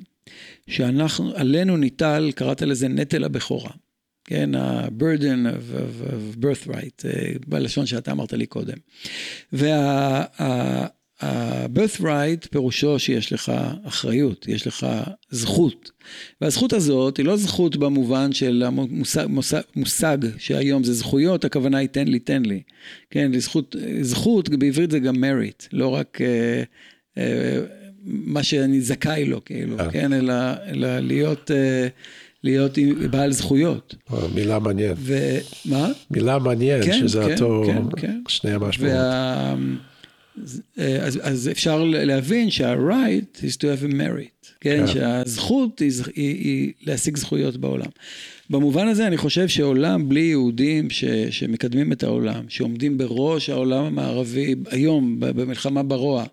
שאנחנו, 0.68 1.36
עלינו 1.36 1.76
ניטל, 1.76 2.32
קראת 2.34 2.62
לזה 2.62 2.88
נטל 2.88 3.24
הבכורה. 3.24 3.70
כן, 4.24 4.54
ה-burden 4.54 5.46
of, 5.46 5.74
of, 5.74 6.12
of 6.12 6.44
birthright, 6.44 7.08
אה, 7.08 7.32
בלשון 7.46 7.86
שאתה 7.86 8.12
אמרת 8.12 8.32
לי 8.32 8.46
קודם. 8.46 8.76
וה-birthright 11.22 12.48
פירושו 12.50 12.98
שיש 12.98 13.32
לך 13.32 13.52
אחריות, 13.84 14.48
יש 14.48 14.66
לך 14.66 14.86
זכות. 15.30 15.90
והזכות 16.40 16.72
הזאת 16.72 17.16
היא 17.16 17.26
לא 17.26 17.36
זכות 17.36 17.76
במובן 17.76 18.32
של 18.32 18.62
המושג 18.66 19.26
מושג, 19.28 19.60
מושג 19.76 20.18
שהיום 20.38 20.84
זה 20.84 20.92
זכויות, 20.92 21.44
הכוונה 21.44 21.78
היא 21.78 21.88
תן 21.88 22.08
לי, 22.08 22.18
תן 22.18 22.42
לי. 22.42 22.62
כן, 23.10 23.38
זכות, 23.38 23.76
זכות 24.00 24.48
בעברית 24.48 24.90
זה 24.90 24.98
גם 24.98 25.14
merit, 25.14 25.68
לא 25.72 25.88
רק... 25.88 26.18
uh, 26.20 27.18
uh, 27.18 27.20
מה 28.04 28.42
שאני 28.42 28.80
זכאי 28.80 29.24
לו, 29.24 29.44
כאילו, 29.44 29.76
כן, 29.92 30.12
אלא, 30.12 30.34
אלא 30.68 30.98
להיות... 30.98 31.50
Uh, 31.50 31.90
להיות 32.44 32.78
בעל 33.10 33.32
זכויות. 33.32 33.94
מילה 34.34 34.58
מעניינת. 34.58 34.96
ומה? 35.00 35.88
מילה 36.10 36.38
מעניינת, 36.38 36.84
כן, 36.84 36.98
שזה 36.98 37.20
כן, 37.20 37.32
אותו, 37.32 37.64
כן, 37.66 37.82
כן. 38.00 38.20
שני 38.28 38.50
המשמעות. 38.50 38.94
וה... 38.94 39.54
אז, 40.42 41.20
אז 41.22 41.48
אפשר 41.48 41.84
להבין 41.84 42.50
שה-right 42.50 43.38
is 43.38 43.56
to 43.56 43.62
have 43.62 43.90
a 43.90 43.94
merit, 43.94 44.52
כן? 44.60 44.86
כן. 44.86 44.86
שהזכות 44.86 45.78
היא, 45.78 45.92
היא, 46.14 46.34
היא 46.34 46.72
להשיג 46.82 47.16
זכויות 47.16 47.56
בעולם. 47.56 47.90
במובן 48.50 48.88
הזה 48.88 49.06
אני 49.06 49.16
חושב 49.16 49.48
שעולם 49.48 50.08
בלי 50.08 50.20
יהודים 50.20 50.90
ש, 50.90 51.04
שמקדמים 51.30 51.92
את 51.92 52.02
העולם, 52.02 52.44
שעומדים 52.48 52.98
בראש 52.98 53.50
העולם 53.50 53.84
המערבי 53.84 54.54
היום 54.70 55.16
במלחמה 55.18 55.82
ברוע, 55.82 56.24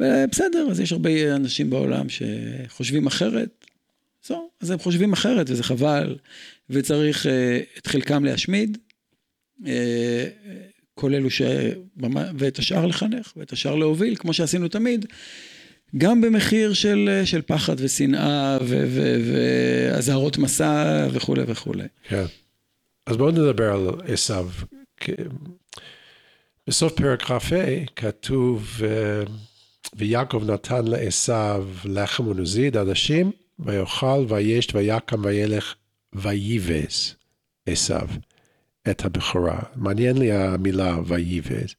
בסדר, 0.00 0.66
אז 0.70 0.80
יש 0.80 0.92
הרבה 0.92 1.36
אנשים 1.36 1.70
בעולם 1.70 2.06
שחושבים 2.08 3.06
אחרת, 3.06 3.64
זו, 4.26 4.48
אז 4.60 4.70
הם 4.70 4.78
חושבים 4.78 5.12
אחרת 5.12 5.50
וזה 5.50 5.62
חבל, 5.62 6.16
וצריך 6.70 7.26
uh, 7.26 7.28
את 7.78 7.86
חלקם 7.86 8.24
להשמיד, 8.24 8.78
uh, 9.60 9.66
כל 10.98 11.14
אלו 11.14 11.30
ש... 11.30 11.42
ואת 12.38 12.58
השאר 12.58 12.86
לחנך, 12.86 13.32
ואת 13.36 13.52
השאר 13.52 13.74
להוביל, 13.74 14.16
כמו 14.16 14.32
שעשינו 14.32 14.68
תמיד, 14.68 15.06
גם 15.96 16.20
במחיר 16.20 16.72
של, 16.72 17.22
של 17.24 17.42
פחד 17.42 17.76
ושנאה 17.78 18.58
ואזהרות 19.24 20.38
מסע 20.38 21.06
וכולי 21.12 21.42
וכולי. 21.46 21.84
כן. 22.08 22.24
אז 23.06 23.16
בואו 23.16 23.30
נדבר 23.30 23.72
על 23.72 23.88
עשיו. 24.04 24.48
בסוף 26.66 26.92
פרק 26.92 27.22
כ"ה 27.22 27.38
כתוב, 27.96 28.80
ויעקב 29.96 30.50
נתן 30.50 30.84
לעשיו 30.84 31.68
לחם 31.84 32.28
ונוזיד, 32.28 32.76
עדשים, 32.76 33.30
ויאכל 33.58 34.24
וישת 34.28 34.74
ויקם 34.74 35.24
וילך 35.24 35.74
וייבז 36.12 37.14
עשיו 37.66 38.08
את 38.90 39.04
הבכורה. 39.04 39.58
מעניין 39.76 40.16
לי 40.18 40.32
המילה 40.32 40.96
וייבז. 41.06 41.74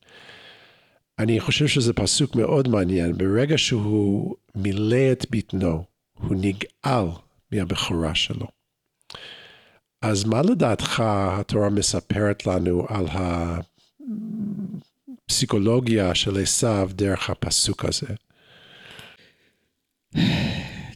אני 1.20 1.40
חושב 1.40 1.68
שזה 1.68 1.94
פסוק 1.94 2.36
מאוד 2.36 2.68
מעניין. 2.68 3.18
ברגע 3.18 3.58
שהוא 3.58 4.36
מילא 4.56 5.12
את 5.12 5.26
בטנו, 5.30 5.84
הוא 6.14 6.36
נגאל 6.42 7.06
מהבכורה 7.52 8.16
שלו. 8.16 8.48
אז 10.02 10.24
מה 10.24 10.42
לדעתך 10.42 11.04
התורה 11.06 11.70
מספרת 11.70 12.46
לנו 12.46 12.86
על 12.90 13.06
הפסיכולוגיה 15.26 16.16
של 16.16 16.42
עשיו 16.42 16.90
דרך 16.94 17.30
הפסוק 17.30 17.86
הזה? 17.86 18.08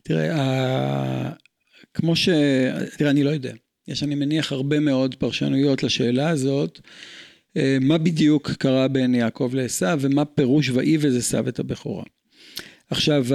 תראה, 0.03 1.29
כמו 1.93 2.15
ש... 2.15 2.29
תראה, 2.97 3.11
אני 3.11 3.23
לא 3.23 3.29
יודע. 3.29 3.53
יש, 3.87 4.03
אני 4.03 4.15
מניח, 4.15 4.51
הרבה 4.51 4.79
מאוד 4.79 5.15
פרשנויות 5.15 5.83
לשאלה 5.83 6.29
הזאת. 6.29 6.79
אה, 7.57 7.77
מה 7.81 7.97
בדיוק 7.97 8.51
קרה 8.51 8.87
בין 8.87 9.15
יעקב 9.15 9.51
לעשו 9.53 9.99
ומה 9.99 10.25
פירוש 10.25 10.69
ויבז 10.69 11.17
עשו 11.17 11.47
את 11.47 11.59
הבכורה. 11.59 12.03
עכשיו, 12.89 13.25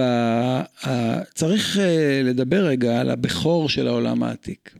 צריך 1.35 1.79
אה, 1.79 2.23
לדבר 2.25 2.67
רגע 2.67 3.01
על 3.01 3.11
הבכור 3.11 3.69
של 3.69 3.89
העולם 3.89 4.23
העתיק. 4.23 4.75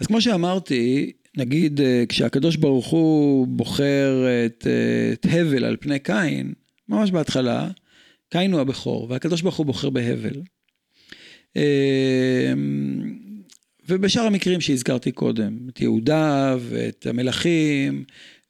אז 0.00 0.06
כמו 0.06 0.20
שאמרתי, 0.20 1.12
נגיד 1.36 1.80
אה, 1.80 2.04
כשהקדוש 2.08 2.56
ברוך 2.56 2.86
הוא 2.86 3.46
בוחר 3.46 4.24
את, 4.46 4.66
את 5.12 5.26
הבל 5.30 5.64
על 5.64 5.76
פני 5.80 5.98
קין, 5.98 6.52
ממש 6.88 7.10
בהתחלה, 7.10 7.68
קין 8.28 8.52
הוא 8.52 8.60
הבכור, 8.60 9.06
והקדוש 9.10 9.42
ברוך 9.42 9.56
הוא 9.56 9.66
בוחר 9.66 9.90
בהבל. 9.90 10.42
ובשאר 13.88 14.22
המקרים 14.22 14.60
שהזכרתי 14.60 15.12
קודם, 15.12 15.58
את 15.68 15.80
יהודה 15.80 16.56
ואת 16.60 17.06
המלכים, 17.06 18.04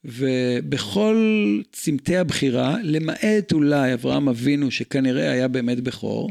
ובכל 0.04 1.60
צמתי 1.72 2.16
הבחירה, 2.16 2.76
למעט 2.82 3.52
אולי 3.52 3.94
אברהם 3.94 4.28
אבינו, 4.28 4.70
שכנראה 4.70 5.30
היה 5.30 5.48
באמת 5.48 5.80
בכור, 5.80 6.30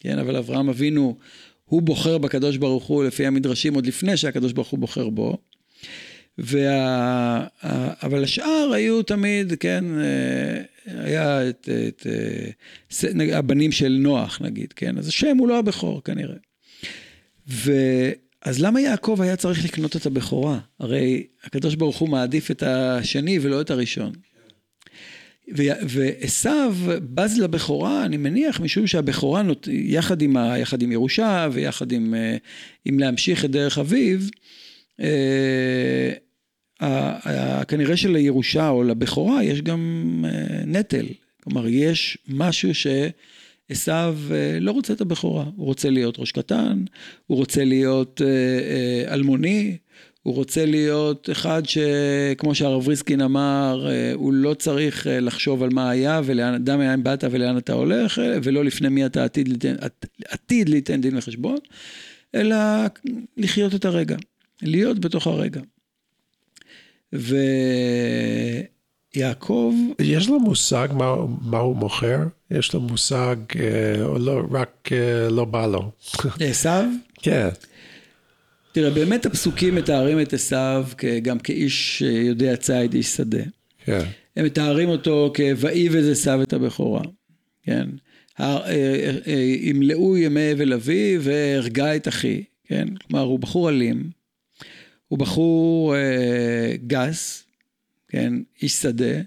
כן, 0.00 0.18
אבל 0.18 0.36
אברהם 0.36 0.68
אבינו, 0.68 1.16
הוא 1.64 1.82
בוחר 1.82 2.18
בקדוש 2.18 2.56
ברוך 2.56 2.84
הוא 2.84 3.04
לפי 3.04 3.26
המדרשים 3.26 3.74
עוד 3.74 3.86
לפני 3.86 4.16
שהקדוש 4.16 4.52
ברוך 4.52 4.68
הוא 4.68 4.78
בוחר 4.78 5.08
בו. 5.08 5.36
וה... 6.38 7.46
אבל 8.02 8.24
השאר 8.24 8.70
היו 8.74 9.02
תמיד, 9.02 9.52
כן, 9.60 9.84
אה, 10.00 10.62
היה 10.86 11.48
את, 11.48 11.68
את, 11.88 12.06
את 12.86 13.20
אה, 13.20 13.38
הבנים 13.38 13.72
של 13.72 13.96
נוח 14.00 14.42
נגיד, 14.42 14.72
כן, 14.72 14.98
אז 14.98 15.08
השם 15.08 15.36
הוא 15.36 15.48
לא 15.48 15.58
הבכור 15.58 16.04
כנראה. 16.04 16.36
ו... 17.48 17.72
אז 18.48 18.62
למה 18.62 18.80
יעקב 18.80 19.18
היה 19.22 19.36
צריך 19.36 19.64
לקנות 19.64 19.96
את 19.96 20.06
הבכורה? 20.06 20.58
הרי 20.80 21.26
הקדוש 21.44 21.74
ברוך 21.74 21.98
הוא 21.98 22.08
מעדיף 22.08 22.50
את 22.50 22.62
השני 22.62 23.38
ולא 23.42 23.60
את 23.60 23.70
הראשון. 23.70 24.12
ועשו 25.88 26.70
בז 27.14 27.38
לבכורה, 27.38 28.04
אני 28.04 28.16
מניח, 28.16 28.60
משום 28.60 28.86
שהבכורה, 28.86 29.42
נות... 29.42 29.68
יחד, 29.70 30.22
עם 30.22 30.36
ה... 30.36 30.58
יחד 30.58 30.82
עם 30.82 30.92
ירושה 30.92 31.48
ויחד 31.52 31.92
עם, 31.92 32.14
אה, 32.14 32.36
עם 32.84 32.98
להמשיך 32.98 33.44
את 33.44 33.50
דרך 33.50 33.78
אביו, 33.78 34.18
אה, 35.00 36.12
כנראה 37.68 37.96
שלירושה 37.96 38.68
או 38.68 38.84
לבכורה 38.84 39.44
יש 39.44 39.62
גם 39.62 40.24
אה, 40.28 40.64
נטל. 40.66 41.06
כלומר, 41.42 41.68
יש 41.68 42.18
משהו 42.28 42.74
ש... 42.74 42.86
עשיו 43.68 44.18
אה, 44.30 44.58
לא 44.60 44.70
רוצה 44.72 44.92
את 44.92 45.00
הבכורה, 45.00 45.44
הוא 45.56 45.66
רוצה 45.66 45.90
להיות 45.90 46.18
ראש 46.18 46.32
קטן, 46.32 46.84
הוא 47.26 47.38
רוצה 47.38 47.64
להיות 47.64 48.22
אה, 48.24 48.28
אה, 48.28 49.14
אלמוני, 49.14 49.76
הוא 50.22 50.34
רוצה 50.34 50.66
להיות 50.66 51.30
אחד 51.32 51.62
שכמו 51.64 52.54
שהרב 52.54 52.88
ריסקין 52.88 53.20
אמר, 53.20 53.88
הוא 54.14 54.32
לא 54.32 54.54
צריך 54.54 55.06
לחשוב 55.10 55.62
על 55.62 55.70
מה 55.72 55.90
היה 55.90 56.20
ולאן, 56.24 56.64
דם 56.64 56.80
אם 56.80 57.02
באת 57.02 57.24
ולאן 57.30 57.58
אתה 57.58 57.72
הולך, 57.72 58.20
ולא 58.42 58.64
לפני 58.64 58.88
מי 58.88 59.06
אתה 59.06 59.24
עתיד, 59.24 59.48
ליתן, 59.48 59.74
עתיד 60.28 60.68
ליתן 60.68 61.00
דין 61.00 61.16
וחשבון, 61.16 61.58
אלא 62.34 62.56
לחיות 63.36 63.74
את 63.74 63.84
הרגע, 63.84 64.16
להיות 64.62 64.98
בתוך 64.98 65.26
הרגע. 65.26 65.60
ו... 67.14 67.36
יעקב... 69.14 69.74
יש 69.98 70.28
לו 70.28 70.40
מושג 70.40 70.88
מה, 70.92 71.14
מה 71.42 71.58
הוא 71.58 71.76
מוכר? 71.76 72.18
יש 72.50 72.74
לו 72.74 72.80
מושג, 72.80 73.36
אה, 73.60 74.18
לא, 74.18 74.42
רק 74.50 74.88
אה, 74.92 75.28
לא 75.30 75.44
בא 75.44 75.66
לו. 75.66 75.90
לעשו? 76.40 76.68
כן. 77.22 77.48
תראה, 78.72 78.90
באמת 78.90 79.26
הפסוקים 79.26 79.74
מתארים 79.74 80.20
את 80.20 80.32
עשו 80.32 80.56
גם 81.22 81.38
כאיש 81.38 82.00
יודע 82.02 82.56
ציד, 82.56 82.94
איש 82.94 83.06
שדה. 83.06 83.42
כן. 83.84 84.04
הם 84.36 84.44
מתארים 84.44 84.88
אותו 84.88 85.32
כ"ואיבז 85.34 86.08
עשו 86.08 86.42
את 86.42 86.52
הבכורה", 86.52 87.02
כן? 87.62 87.88
ימלאו 89.62 90.14
אה, 90.14 90.20
ימי 90.20 90.52
אבל 90.52 90.72
אבי 90.72 91.18
והרגה 91.20 91.96
את 91.96 92.08
אחי, 92.08 92.42
כן? 92.64 92.88
כלומר, 93.06 93.24
הוא 93.24 93.38
בחור 93.38 93.68
אלים, 93.68 94.10
הוא 95.08 95.18
בחור 95.18 95.94
אה, 95.96 96.74
גס, 96.86 97.44
כן, 98.08 98.32
איש 98.62 98.72
שדה. 98.72 99.20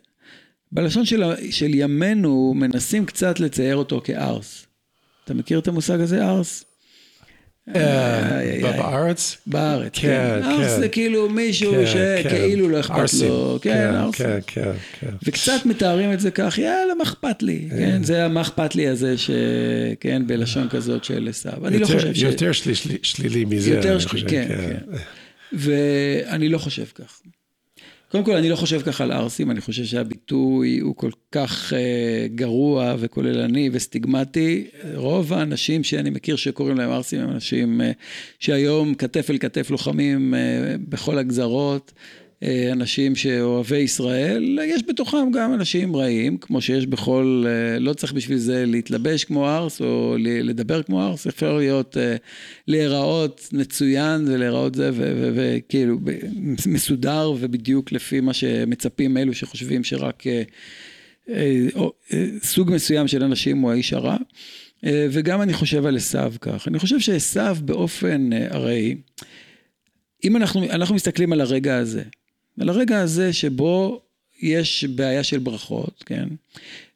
בלשון 0.71 1.05
של, 1.05 1.23
של 1.51 1.75
ימינו 1.75 2.53
מנסים 2.55 3.05
קצת 3.05 3.39
לצייר 3.39 3.75
אותו 3.75 4.01
כארס. 4.03 4.65
אתה 5.23 5.33
מכיר 5.33 5.59
את 5.59 5.67
המושג 5.67 5.99
הזה, 5.99 6.25
ארס? 6.25 6.65
אה, 7.75 8.59
בארץ? 8.61 9.37
בארץ, 9.47 9.91
כן. 9.93 10.39
כן. 10.41 10.43
ארס 10.43 10.79
זה 10.79 10.89
כאילו 10.89 11.29
מישהו 11.29 11.73
כן, 11.73 11.85
שכאילו 12.23 12.65
כן. 12.65 12.71
לא 12.71 12.79
אכפת 12.79 13.13
לו. 13.21 13.59
כן, 13.61 13.95
ארס. 13.95 14.15
כן, 14.15 14.39
כן, 14.47 14.71
כן. 14.99 15.07
וקצת 15.23 15.65
מתארים 15.65 16.13
את 16.13 16.19
זה 16.19 16.31
כך, 16.31 16.57
יאללה, 16.57 16.95
מה 16.97 17.03
אכפת 17.03 17.43
לי? 17.43 17.67
כן, 17.69 18.03
זה 18.03 18.27
מה 18.27 18.41
אכפת 18.41 18.75
לי 18.75 18.87
הזה, 18.87 19.15
כן, 19.99 20.27
בלשון 20.27 20.69
כזאת 20.69 21.03
של 21.03 21.27
עשיו. 21.29 21.67
אני 21.67 21.79
לא 21.79 21.85
חושב 21.85 22.13
ש... 22.13 22.21
יותר 22.21 22.51
שלילי 23.03 23.45
מזה, 23.45 23.69
יותר 23.69 23.99
שלילי, 23.99 24.29
כן, 24.29 24.47
כן. 24.47 24.97
ואני 25.53 26.49
לא 26.49 26.57
חושב 26.57 26.85
כך. 26.95 27.21
קודם 28.11 28.23
כל, 28.23 28.35
אני 28.35 28.49
לא 28.49 28.55
חושב 28.55 28.81
ככה 28.81 29.03
על 29.03 29.11
ערסים, 29.11 29.51
אני 29.51 29.61
חושב 29.61 29.83
שהביטוי 29.83 30.79
הוא 30.79 30.95
כל 30.95 31.11
כך 31.31 31.73
uh, 31.73 31.75
גרוע 32.35 32.95
וכוללני 32.99 33.69
וסטיגמטי. 33.73 34.67
רוב 34.95 35.33
האנשים 35.33 35.83
שאני 35.83 36.09
מכיר 36.09 36.35
שקוראים 36.35 36.77
להם 36.77 36.89
ערסים 36.89 37.21
הם 37.21 37.29
אנשים 37.29 37.81
uh, 37.81 37.83
שהיום 38.39 38.95
כתף 38.95 39.29
אל 39.29 39.37
כתף 39.37 39.71
לוחמים 39.71 40.33
uh, 40.33 40.37
בכל 40.89 41.17
הגזרות. 41.17 41.91
אה, 42.43 42.71
אנשים 42.71 43.15
שאוהבי 43.15 43.77
ישראל, 43.77 44.59
יש 44.63 44.83
בתוכם 44.87 45.31
גם 45.33 45.53
אנשים 45.53 45.95
רעים, 45.95 46.37
כמו 46.37 46.61
שיש 46.61 46.87
בכל, 46.87 47.43
אה, 47.47 47.79
לא 47.79 47.93
צריך 47.93 48.13
בשביל 48.13 48.37
זה 48.37 48.65
להתלבש 48.65 49.23
כמו 49.23 49.49
ארס 49.49 49.81
או 49.81 50.15
לדבר 50.19 50.83
כמו 50.83 51.07
ארס, 51.07 51.27
אפשר 51.27 51.57
להיות, 51.57 51.97
אה, 51.97 52.15
להיראות 52.67 53.49
מצוין 53.53 54.27
ולהיראות 54.27 54.75
זה, 54.75 54.91
וכאילו 55.35 55.97
מסודר 56.67 57.33
ובדיוק 57.39 57.91
לפי 57.91 58.19
מה 58.19 58.33
שמצפים 58.33 59.17
אלו 59.17 59.33
שחושבים 59.33 59.83
שרק 59.83 60.23
סוג 62.43 62.71
מסוים 62.71 63.07
של 63.07 63.23
אנשים 63.23 63.57
הוא 63.57 63.71
האיש 63.71 63.93
הרע. 63.93 64.17
וגם 64.83 65.41
אני 65.41 65.53
חושב 65.53 65.85
על 65.85 65.95
עשו 65.95 66.17
כך. 66.41 66.67
אני 66.67 66.79
חושב 66.79 66.99
שעשו 66.99 67.55
באופן, 67.65 68.29
הרי, 68.49 68.95
אם 70.23 70.35
אנחנו, 70.35 70.63
אנחנו 70.63 70.95
מסתכלים 70.95 71.33
על 71.33 71.41
הרגע 71.41 71.77
הזה, 71.77 72.03
על 72.59 72.69
הרגע 72.69 72.99
הזה 72.99 73.33
שבו 73.33 74.01
יש 74.41 74.83
בעיה 74.83 75.23
של 75.23 75.39
ברכות, 75.39 76.03
כן? 76.05 76.27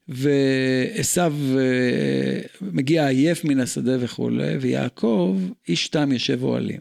ועשו 0.07 1.21
אה, 1.21 2.39
מגיע 2.61 3.07
עייף 3.07 3.45
מן 3.45 3.59
השדה 3.59 3.95
וכולי, 3.99 4.57
ויעקב 4.57 5.39
איש 5.67 5.87
תם 5.87 6.11
יושב 6.11 6.43
אוהלים. 6.43 6.79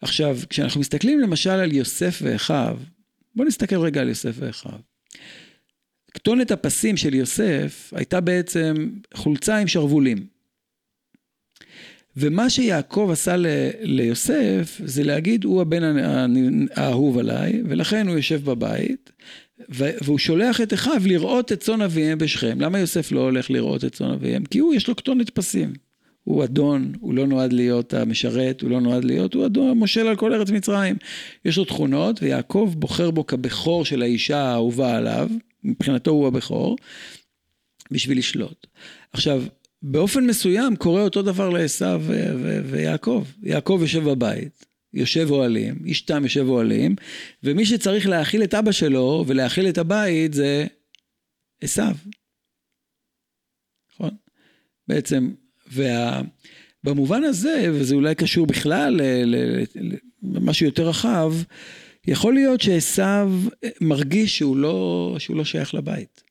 עכשיו, 0.00 0.38
כשאנחנו 0.50 0.80
מסתכלים 0.80 1.20
למשל 1.20 1.50
על 1.50 1.72
יוסף 1.72 2.18
ואחיו, 2.22 2.78
בואו 3.34 3.48
נסתכל 3.48 3.76
רגע 3.76 4.00
על 4.00 4.08
יוסף 4.08 4.34
ואחיו. 4.38 4.78
כתונת 6.14 6.50
הפסים 6.50 6.96
של 6.96 7.14
יוסף 7.14 7.92
הייתה 7.96 8.20
בעצם 8.20 8.90
חולצה 9.14 9.58
עם 9.58 9.68
שרוולים. 9.68 10.26
ומה 12.20 12.50
שיעקב 12.50 13.08
עשה 13.12 13.36
ל, 13.36 13.46
ליוסף, 13.80 14.80
זה 14.84 15.04
להגיד, 15.04 15.44
הוא 15.44 15.60
הבן 15.60 15.96
האהוב 16.74 17.18
עליי, 17.18 17.62
ולכן 17.68 18.08
הוא 18.08 18.16
יושב 18.16 18.44
בבית, 18.44 19.10
והוא 19.68 20.18
שולח 20.18 20.60
את 20.60 20.74
אחיו 20.74 21.02
לראות 21.04 21.52
את 21.52 21.60
צאן 21.60 21.82
אביהם 21.82 22.18
בשכם. 22.18 22.60
למה 22.60 22.78
יוסף 22.78 23.12
לא 23.12 23.20
הולך 23.20 23.50
לראות 23.50 23.84
את 23.84 23.92
צאן 23.92 24.10
אביהם? 24.10 24.44
כי 24.44 24.58
הוא, 24.58 24.74
יש 24.74 24.88
לו 24.88 24.96
כתונת 24.96 25.30
פסים. 25.30 25.72
הוא 26.24 26.44
אדון, 26.44 26.92
הוא 27.00 27.14
לא 27.14 27.26
נועד 27.26 27.52
להיות 27.52 27.94
המשרת, 27.94 28.62
הוא 28.62 28.70
לא 28.70 28.80
נועד 28.80 29.04
להיות, 29.04 29.34
הוא 29.34 29.46
אדון, 29.46 29.78
מושל 29.78 30.06
על 30.06 30.16
כל 30.16 30.34
ארץ 30.34 30.50
מצרים. 30.50 30.96
יש 31.44 31.58
לו 31.58 31.64
תכונות, 31.64 32.22
ויעקב 32.22 32.74
בוחר 32.76 33.10
בו 33.10 33.26
כבכור 33.26 33.84
של 33.84 34.02
האישה 34.02 34.38
האהובה 34.38 34.96
עליו, 34.96 35.28
מבחינתו 35.64 36.10
הוא 36.10 36.26
הבכור, 36.26 36.76
בשביל 37.90 38.18
לשלוט. 38.18 38.66
עכשיו, 39.12 39.42
באופן 39.82 40.26
מסוים 40.26 40.76
קורה 40.76 41.02
אותו 41.02 41.22
דבר 41.22 41.48
לעשו 41.48 42.00
ויעקב. 42.64 43.24
יעקב 43.42 43.78
יושב 43.80 44.04
בבית, 44.04 44.66
יושב 44.94 45.30
אוהלים, 45.30 45.82
איש 45.84 46.00
תם 46.00 46.22
יושב 46.22 46.48
אוהלים, 46.48 46.96
ומי 47.42 47.66
שצריך 47.66 48.06
להאכיל 48.08 48.42
את 48.42 48.54
אבא 48.54 48.72
שלו 48.72 49.24
ולהאכיל 49.26 49.68
את 49.68 49.78
הבית 49.78 50.34
זה 50.34 50.66
עשו. 51.60 51.82
נכון? 53.92 54.10
בעצם, 54.88 55.30
וה, 55.72 56.20
הזה, 57.24 57.70
וזה 57.72 57.94
אולי 57.94 58.14
קשור 58.14 58.46
בכלל 58.46 59.00
למשהו 60.22 60.66
יותר 60.66 60.88
רחב, 60.88 61.32
יכול 62.06 62.34
להיות 62.34 62.60
שעשו 62.60 63.02
מרגיש 63.80 64.38
שהוא 64.38 64.56
לא, 64.56 65.16
שהוא 65.18 65.36
לא 65.36 65.44
שייך 65.44 65.74
לבית. 65.74 66.27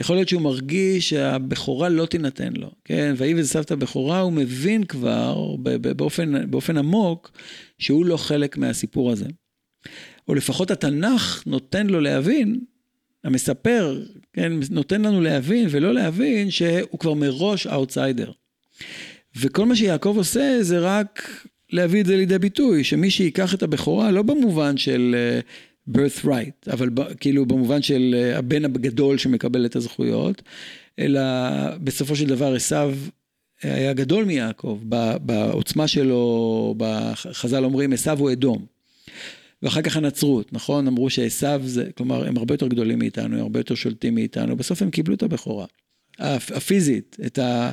יכול 0.00 0.16
להיות 0.16 0.28
שהוא 0.28 0.42
מרגיש 0.42 1.08
שהבכורה 1.08 1.88
לא 1.88 2.06
תינתן 2.06 2.52
לו, 2.52 2.70
כן? 2.84 3.14
ויהי 3.16 3.44
סבתא 3.44 3.74
בכורה, 3.74 4.20
הוא 4.20 4.32
מבין 4.32 4.84
כבר 4.84 5.56
באופן, 5.96 6.50
באופן 6.50 6.76
עמוק 6.76 7.30
שהוא 7.78 8.06
לא 8.06 8.16
חלק 8.16 8.56
מהסיפור 8.56 9.10
הזה. 9.10 9.26
או 10.28 10.34
לפחות 10.34 10.70
התנ"ך 10.70 11.42
נותן 11.46 11.86
לו 11.86 12.00
להבין, 12.00 12.60
המספר, 13.24 14.02
כן, 14.32 14.52
נותן 14.70 15.02
לנו 15.02 15.20
להבין 15.20 15.66
ולא 15.70 15.94
להבין 15.94 16.50
שהוא 16.50 16.98
כבר 16.98 17.14
מראש 17.14 17.66
אאוטסיידר. 17.66 18.32
וכל 19.36 19.66
מה 19.66 19.76
שיעקב 19.76 20.14
עושה 20.16 20.58
זה 20.60 20.78
רק 20.78 21.42
להביא 21.70 22.00
את 22.00 22.06
זה 22.06 22.16
לידי 22.16 22.38
ביטוי, 22.38 22.84
שמי 22.84 23.10
שיקח 23.10 23.54
את 23.54 23.62
הבכורה, 23.62 24.10
לא 24.10 24.22
במובן 24.22 24.76
של 24.76 25.14
uh, 25.40 25.44
birthright, 25.90 26.72
אבל 26.72 26.88
ב, 26.88 27.14
כאילו 27.14 27.46
במובן 27.46 27.82
של 27.82 28.14
uh, 28.14 28.38
הבן 28.38 28.64
הגדול 28.64 29.18
שמקבל 29.18 29.66
את 29.66 29.76
הזכויות, 29.76 30.42
אלא 30.98 31.20
בסופו 31.84 32.16
של 32.16 32.26
דבר 32.26 32.54
עשו 32.54 32.76
היה 33.62 33.92
גדול 33.92 34.24
מיעקב, 34.24 34.80
בעוצמה 35.20 35.88
שלו, 35.88 36.74
בחז"ל 36.76 37.64
אומרים 37.64 37.92
עשו 37.92 38.10
הוא 38.10 38.32
אדום. 38.32 38.66
ואחר 39.62 39.82
כך 39.82 39.96
הנצרות, 39.96 40.52
נכון? 40.52 40.86
אמרו 40.86 41.10
שעשו 41.10 41.46
זה, 41.64 41.90
כלומר, 41.96 42.26
הם 42.26 42.36
הרבה 42.36 42.54
יותר 42.54 42.66
גדולים 42.66 42.98
מאיתנו, 42.98 43.36
הם 43.36 43.42
הרבה 43.42 43.60
יותר 43.60 43.74
שולטים 43.74 44.14
מאיתנו, 44.14 44.56
בסוף 44.56 44.82
הם 44.82 44.90
קיבלו 44.90 45.14
את 45.14 45.22
הבכורה. 45.22 45.66
הפיזית, 46.18 47.16
את 47.26 47.38
ה... 47.38 47.70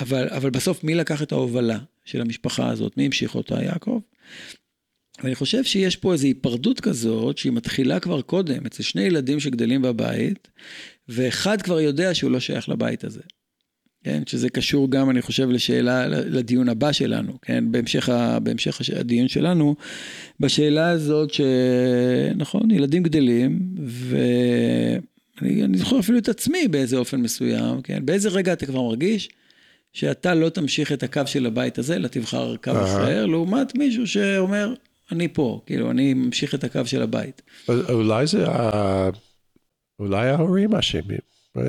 אבל, 0.00 0.28
אבל 0.28 0.50
בסוף 0.50 0.84
מי 0.84 0.94
לקח 0.94 1.22
את 1.22 1.32
ההובלה 1.32 1.78
של 2.04 2.20
המשפחה 2.20 2.70
הזאת? 2.70 2.96
מי 2.96 3.06
המשיך 3.06 3.34
אותה? 3.34 3.62
יעקב. 3.62 4.00
ואני 5.22 5.34
חושב 5.34 5.64
שיש 5.64 5.96
פה 5.96 6.12
איזו 6.12 6.26
היפרדות 6.26 6.80
כזאת, 6.80 7.38
שהיא 7.38 7.52
מתחילה 7.52 8.00
כבר 8.00 8.20
קודם, 8.20 8.66
אצל 8.66 8.82
שני 8.82 9.02
ילדים 9.02 9.40
שגדלים 9.40 9.82
בבית, 9.82 10.48
ואחד 11.08 11.62
כבר 11.62 11.80
יודע 11.80 12.14
שהוא 12.14 12.30
לא 12.30 12.40
שייך 12.40 12.68
לבית 12.68 13.04
הזה. 13.04 13.20
כן, 14.04 14.22
שזה 14.26 14.50
קשור 14.50 14.90
גם, 14.90 15.10
אני 15.10 15.22
חושב, 15.22 15.50
לשאלה, 15.50 16.06
לדיון 16.08 16.68
הבא 16.68 16.92
שלנו, 16.92 17.32
כן, 17.42 17.64
בהמשך, 17.72 18.08
ה, 18.08 18.38
בהמשך 18.38 18.80
הדיון 18.96 19.28
שלנו, 19.28 19.74
בשאלה 20.40 20.88
הזאת 20.88 21.30
שנכון, 21.34 22.70
ילדים 22.70 23.02
גדלים, 23.02 23.60
ואני 25.42 25.78
זוכר 25.78 26.00
אפילו 26.00 26.18
את 26.18 26.28
עצמי 26.28 26.68
באיזה 26.68 26.96
אופן 26.96 27.20
מסוים, 27.20 27.82
כן, 27.82 28.06
באיזה 28.06 28.28
רגע 28.28 28.52
אתה 28.52 28.66
כבר 28.66 28.82
מרגיש 28.82 29.28
שאתה 29.92 30.34
לא 30.34 30.48
תמשיך 30.48 30.92
את 30.92 31.02
הקו 31.02 31.22
של 31.26 31.46
הבית 31.46 31.78
הזה, 31.78 31.96
אלא 31.96 32.08
תבחר 32.08 32.56
קו 32.56 32.70
אחר, 32.70 33.26
לעומת 33.26 33.76
מישהו 33.76 34.06
שאומר, 34.06 34.74
אני 35.12 35.28
פה, 35.28 35.60
כאילו, 35.66 35.90
אני 35.90 36.14
ממשיך 36.14 36.54
את 36.54 36.64
הקו 36.64 36.86
של 36.86 37.02
הבית. 37.02 37.42
אולי 37.68 38.26
זה, 38.26 38.46
אולי 39.98 40.28
ההורים 40.28 40.74
אשמים, 40.74 41.18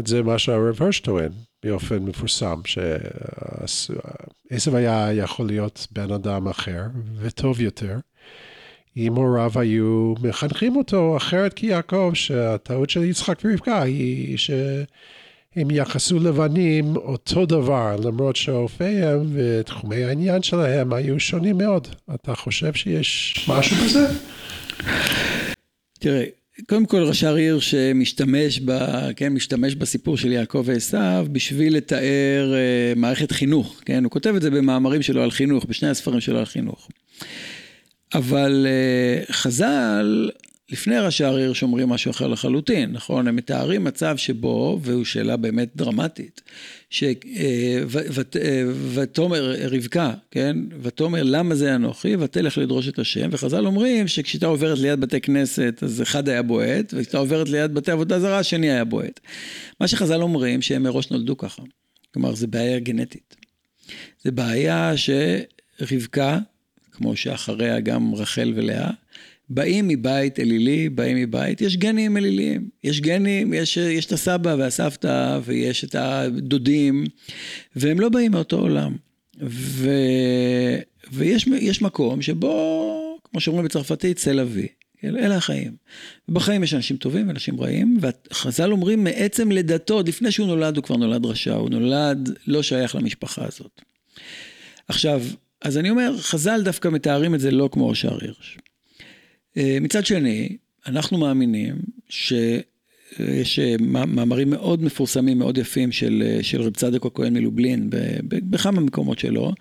זה 0.05 0.23
מה 0.23 0.39
שהרב 0.39 0.81
הרש 0.81 0.99
טוען. 0.99 1.31
באופן 1.65 1.97
מפורסם, 1.97 2.61
שעשב 2.65 3.95
היה 4.75 5.13
יכול 5.13 5.47
להיות 5.47 5.87
בן 5.91 6.11
אדם 6.11 6.47
אחר 6.47 6.81
וטוב 7.19 7.61
יותר, 7.61 7.97
אם 8.97 9.15
הוריו 9.15 9.51
היו 9.55 10.13
מחנכים 10.21 10.75
אותו 10.75 11.17
אחרת 11.17 11.53
כיעקב, 11.53 12.11
שהטעות 12.13 12.89
של 12.89 13.03
יצחק 13.03 13.39
ורבקה 13.45 13.81
היא 13.81 14.37
שהם 15.55 15.71
יחסו 15.71 16.19
לבנים 16.19 16.95
אותו 16.95 17.45
דבר, 17.45 17.95
למרות 18.03 18.35
שהאופיהם 18.35 19.29
ותחומי 19.33 20.03
העניין 20.03 20.43
שלהם 20.43 20.93
היו 20.93 21.19
שונים 21.19 21.57
מאוד. 21.57 21.87
אתה 22.15 22.35
חושב 22.35 22.73
שיש 22.73 23.45
משהו 23.49 23.75
בזה? 23.85 24.07
תראה, 25.99 26.23
קודם 26.69 26.85
כל 26.85 26.97
רש"ר 26.97 27.35
עיר 27.35 27.59
שמשתמש 27.59 28.59
ב, 28.65 28.71
כן, 29.15 29.33
משתמש 29.33 29.75
בסיפור 29.75 30.17
של 30.17 30.31
יעקב 30.31 30.63
ועשו 30.65 30.97
בשביל 31.31 31.77
לתאר 31.77 32.53
uh, 32.53 32.99
מערכת 32.99 33.31
חינוך, 33.31 33.81
כן, 33.85 34.03
הוא 34.03 34.11
כותב 34.11 34.33
את 34.35 34.41
זה 34.41 34.51
במאמרים 34.51 35.01
שלו 35.01 35.23
על 35.23 35.31
חינוך, 35.31 35.65
בשני 35.65 35.89
הספרים 35.89 36.19
שלו 36.19 36.39
על 36.39 36.45
חינוך. 36.45 36.89
אבל 38.13 38.67
uh, 39.27 39.33
חז"ל 39.33 40.29
לפני 40.71 40.99
ראשי 40.99 41.23
העיר 41.23 41.53
שאומרים 41.53 41.89
משהו 41.89 42.11
אחר 42.11 42.27
לחלוטין, 42.27 42.91
נכון? 42.91 43.27
הם 43.27 43.35
מתארים 43.35 43.83
מצב 43.83 44.17
שבו, 44.17 44.79
והוא 44.81 45.05
שאלה 45.05 45.37
באמת 45.37 45.69
דרמטית, 45.75 46.41
ותאמר 48.93 49.55
רבקה, 49.71 50.13
כן? 50.31 50.57
ותאמר 50.81 51.23
למה 51.23 51.55
זה 51.55 51.75
אנוכי, 51.75 52.15
ותלך 52.15 52.57
לדרוש 52.57 52.87
את 52.87 52.99
השם, 52.99 53.29
וחז"ל 53.31 53.65
אומרים 53.65 54.07
שכשאתה 54.07 54.45
עוברת 54.45 54.79
ליד 54.79 55.01
בתי 55.01 55.21
כנסת, 55.21 55.79
אז 55.81 56.01
אחד 56.01 56.29
היה 56.29 56.41
בועט, 56.41 56.93
וכשאתה 56.97 57.17
עוברת 57.17 57.49
ליד 57.49 57.73
בתי 57.73 57.91
עבודה 57.91 58.19
זרה, 58.19 58.39
השני 58.39 58.71
היה 58.71 58.83
בועט. 58.83 59.19
מה 59.79 59.87
שחז"ל 59.87 60.21
אומרים, 60.21 60.61
שהם 60.61 60.83
מראש 60.83 61.11
נולדו 61.11 61.37
ככה. 61.37 61.61
כלומר, 62.13 62.35
זה 62.35 62.47
בעיה 62.47 62.79
גנטית. 62.79 63.35
זה 64.23 64.31
בעיה 64.31 64.93
שרבקה, 64.97 66.39
כמו 66.91 67.15
שאחריה 67.15 67.79
גם 67.79 68.15
רחל 68.15 68.53
ולאה, 68.55 68.91
באים 69.49 69.87
מבית 69.87 70.39
אלילי, 70.39 70.89
באים 70.89 71.17
מבית, 71.17 71.61
יש 71.61 71.77
גנים 71.77 72.17
אליליים, 72.17 72.69
יש 72.83 73.01
גנים, 73.01 73.53
יש, 73.53 73.77
יש 73.77 74.05
את 74.05 74.11
הסבא 74.11 74.55
והסבתא 74.59 75.39
ויש 75.43 75.83
את 75.83 75.95
הדודים, 75.95 77.05
והם 77.75 77.99
לא 77.99 78.09
באים 78.09 78.31
מאותו 78.31 78.59
עולם. 78.59 78.95
ו, 79.41 79.89
ויש 81.11 81.81
מקום 81.81 82.21
שבו, 82.21 83.19
כמו 83.23 83.39
שאומרים 83.39 83.65
בצרפתית, 83.65 84.17
צל 84.17 84.39
אבי. 84.39 84.67
אלה 85.03 85.37
החיים. 85.37 85.75
ובחיים 86.29 86.63
יש 86.63 86.73
אנשים 86.73 86.97
טובים 86.97 87.27
ואנשים 87.27 87.61
רעים, 87.61 87.97
וחז"ל 88.01 88.71
אומרים 88.71 89.03
מעצם 89.03 89.51
לידתו, 89.51 89.93
עוד 89.93 90.07
לפני 90.07 90.31
שהוא 90.31 90.47
נולד 90.47 90.77
הוא 90.77 90.83
כבר 90.83 90.95
נולד 90.95 91.25
רשע, 91.25 91.53
הוא 91.53 91.69
נולד 91.69 92.29
לא 92.47 92.63
שייך 92.63 92.95
למשפחה 92.95 93.45
הזאת. 93.45 93.81
עכשיו, 94.87 95.21
אז 95.61 95.77
אני 95.77 95.89
אומר, 95.89 96.17
חז"ל 96.17 96.61
דווקא 96.63 96.87
מתארים 96.87 97.35
את 97.35 97.39
זה 97.39 97.51
לא 97.51 97.69
כמו 97.71 97.89
אושר 97.89 98.17
הירש. 98.21 98.57
אה, 99.57 99.77
מצד 99.81 100.05
שני, 100.05 100.57
אנחנו 100.87 101.17
מאמינים 101.17 101.75
שיש 102.09 103.59
אה, 103.59 103.75
מאמרים 104.07 104.49
מאוד 104.49 104.83
מפורסמים, 104.83 105.39
מאוד 105.39 105.57
יפים 105.57 105.91
של, 105.91 106.23
אה, 106.25 106.43
של 106.43 106.61
רב 106.61 106.73
צדק 106.73 107.05
הכהן 107.05 107.33
מלובלין, 107.33 107.89
בכמה 108.29 108.81
מקומות 108.81 109.19
שלו, 109.19 109.53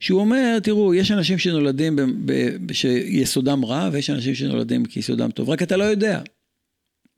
שהוא 0.00 0.20
אומר, 0.20 0.58
תראו, 0.62 0.94
יש 0.94 1.10
אנשים 1.10 1.38
שנולדים 1.38 1.96
ב, 1.96 2.02
ב, 2.24 2.72
שיסודם 2.72 3.64
רע, 3.64 3.88
ויש 3.92 4.10
אנשים 4.10 4.34
שנולדים 4.34 4.84
כי 4.84 4.98
יסודם 4.98 5.30
טוב, 5.30 5.50
רק 5.50 5.62
אתה 5.62 5.76
לא 5.76 5.84
יודע 5.84 6.22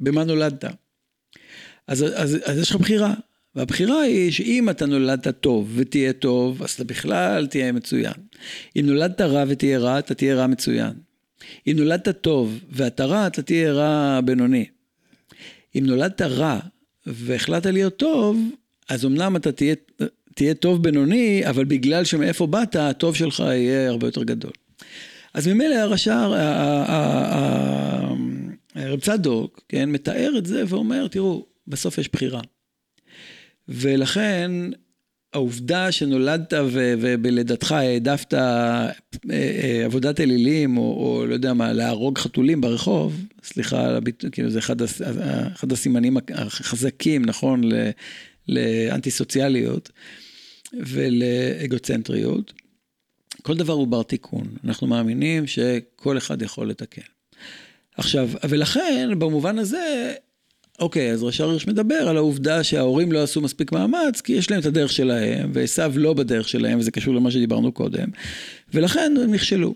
במה 0.01 0.25
נולדת. 0.25 0.65
אז, 1.87 2.03
אז, 2.15 2.39
אז 2.45 2.59
יש 2.59 2.71
לך 2.71 2.77
בחירה, 2.77 3.15
והבחירה 3.55 4.01
היא 4.01 4.31
שאם 4.31 4.71
אתה 4.71 4.87
נולדת 4.87 5.29
טוב 5.41 5.73
ותהיה 5.77 6.13
טוב, 6.13 6.63
אז 6.63 6.71
אתה 6.71 6.85
בכלל 6.85 7.47
תהיה 7.47 7.73
מצוין. 7.73 8.13
אם 8.77 8.87
נולדת 8.87 9.21
רע 9.21 9.45
ותהיה 9.49 9.79
רע, 9.79 9.99
אתה 9.99 10.15
תהיה 10.15 10.35
רע 10.35 10.47
מצוין. 10.47 10.93
אם 11.67 11.73
נולדת 11.77 12.09
טוב 12.09 12.59
ואתה 12.71 13.05
רע, 13.05 13.27
אתה 13.27 13.43
תהיה 13.43 13.73
רע 13.73 14.21
בינוני. 14.25 14.65
אם 15.79 15.85
נולדת 15.87 16.23
רע 16.23 16.59
והחלטת 17.07 17.67
להיות 17.67 17.97
טוב, 17.97 18.39
אז 18.89 19.05
אמנם 19.05 19.37
אתה 19.37 19.53
תהיה, 19.53 19.75
תהיה 20.35 20.55
טוב 20.55 20.83
בינוני, 20.83 21.43
אבל 21.49 21.65
בגלל 21.65 22.05
שמאיפה 22.05 22.47
באת, 22.47 22.77
הטוב 22.77 23.17
שלך 23.17 23.41
יהיה 23.41 23.89
הרבה 23.89 24.07
יותר 24.07 24.23
גדול. 24.23 24.53
אז 25.35 25.49
ממילא 25.49 25.75
הרש"ר, 25.75 26.35
הרב 28.75 29.01
צדוק, 29.01 29.61
כן, 29.69 29.91
מתאר 29.91 30.35
את 30.39 30.47
זה 30.47 30.63
ואומר, 30.69 31.09
תראו, 31.09 31.47
בסוף 31.67 31.99
יש 31.99 32.09
בחירה. 32.13 32.41
ולכן 33.69 34.51
העובדה 35.33 35.93
שנולדת 35.93 36.53
ובלידתך 36.73 37.73
העדפת 37.73 38.35
אה, 38.35 38.91
אה, 39.31 39.83
עבודת 39.85 40.21
אלילים, 40.21 40.77
או, 40.77 40.83
או 40.83 41.27
לא 41.27 41.35
יודע 41.35 41.53
מה, 41.53 41.73
להרוג 41.73 42.19
חתולים 42.19 42.61
ברחוב, 42.61 43.27
סליחה, 43.45 43.99
כאילו 44.33 44.51
זה 44.51 44.59
אחד, 44.59 44.77
אחד 45.53 45.73
הסימנים 45.73 46.17
החזקים, 46.35 47.25
נכון, 47.25 47.63
לאנטי 48.49 49.11
סוציאליות 49.11 49.91
ולאגוצנטריות. 50.73 52.53
כל 53.43 53.57
דבר 53.57 53.73
הוא 53.73 53.87
בר 53.87 54.03
תיקון, 54.03 54.47
אנחנו 54.65 54.87
מאמינים 54.87 55.47
שכל 55.47 56.19
אחד 56.19 56.43
יכול 56.43 56.71
לתקן. 56.71 57.03
עכשיו, 57.97 58.29
ולכן 58.49 59.19
במובן 59.19 59.59
הזה 59.59 60.15
אוקיי, 60.83 61.13
אז 61.13 61.23
ראשי 61.23 61.43
הריש 61.43 61.67
מדבר 61.67 61.95
על 61.95 62.17
העובדה 62.17 62.65
שההורים 62.65 63.13
לא 63.13 63.23
עשו 63.23 63.41
מספיק 63.41 63.73
מאמץ, 63.73 64.21
כי 64.21 64.33
יש 64.33 64.51
להם 64.51 64.61
את 64.61 64.67
הדרך 64.67 64.93
שלהם, 64.93 65.51
ועשו 65.55 65.83
לא 65.95 66.15
בדרך 66.15 66.49
שלהם, 66.49 66.79
וזה 66.79 66.91
קשור 66.91 67.15
למה 67.15 67.31
שדיברנו 67.31 67.73
קודם, 67.73 68.09
ולכן 68.75 69.15
הם 69.25 69.35
נכשלו. 69.35 69.75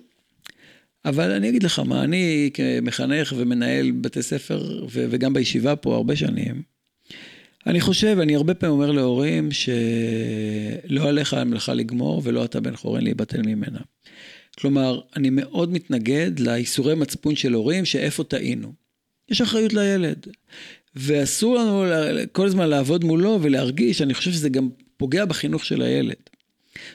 אבל 1.04 1.30
אני 1.30 1.48
אגיד 1.48 1.62
לך 1.62 1.78
מה, 1.78 2.04
אני 2.04 2.50
כמחנך 2.54 3.34
ומנהל 3.36 3.90
בתי 3.90 4.22
ספר, 4.22 4.86
ו- 4.90 5.06
וגם 5.10 5.32
בישיבה 5.32 5.76
פה 5.76 5.94
הרבה 5.94 6.16
שנים, 6.16 6.62
אני 7.66 7.80
חושב, 7.80 8.18
אני 8.22 8.36
הרבה 8.36 8.54
פעמים 8.54 8.74
אומר 8.74 8.90
להורים 8.90 9.48
שלא 9.52 11.08
עליך 11.08 11.34
המלאכה 11.34 11.74
לגמור 11.74 12.22
ולא 12.24 12.44
אתה 12.44 12.60
בן 12.60 12.76
חורן 12.76 13.04
להיבטל 13.04 13.42
ממנה. 13.42 13.78
כלומר, 14.58 15.00
אני 15.16 15.30
מאוד 15.30 15.72
מתנגד 15.72 16.40
לאיסורי 16.40 16.94
מצפון 16.94 17.36
של 17.36 17.52
הורים 17.52 17.84
שאיפה 17.84 18.24
טעינו. 18.24 18.72
יש 19.30 19.40
אחריות 19.40 19.72
לילד. 19.72 20.26
ואסור 20.96 21.56
לנו 21.56 21.84
כל 22.32 22.46
הזמן 22.46 22.68
לעבוד 22.68 23.04
מולו 23.04 23.38
ולהרגיש, 23.42 24.02
אני 24.02 24.14
חושב 24.14 24.32
שזה 24.32 24.48
גם 24.48 24.68
פוגע 24.96 25.24
בחינוך 25.24 25.64
של 25.64 25.82
הילד. 25.82 26.16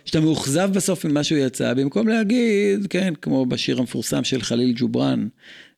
שאתה 0.05 0.19
מאוכזב 0.19 0.69
בסוף 0.73 1.05
ממה 1.05 1.23
שהוא 1.23 1.39
יצא, 1.39 1.73
במקום 1.73 2.07
להגיד, 2.07 2.87
כן, 2.89 3.13
כמו 3.21 3.45
בשיר 3.45 3.79
המפורסם 3.79 4.23
של 4.23 4.41
חליל 4.41 4.73
ג'ובראן, 4.75 5.27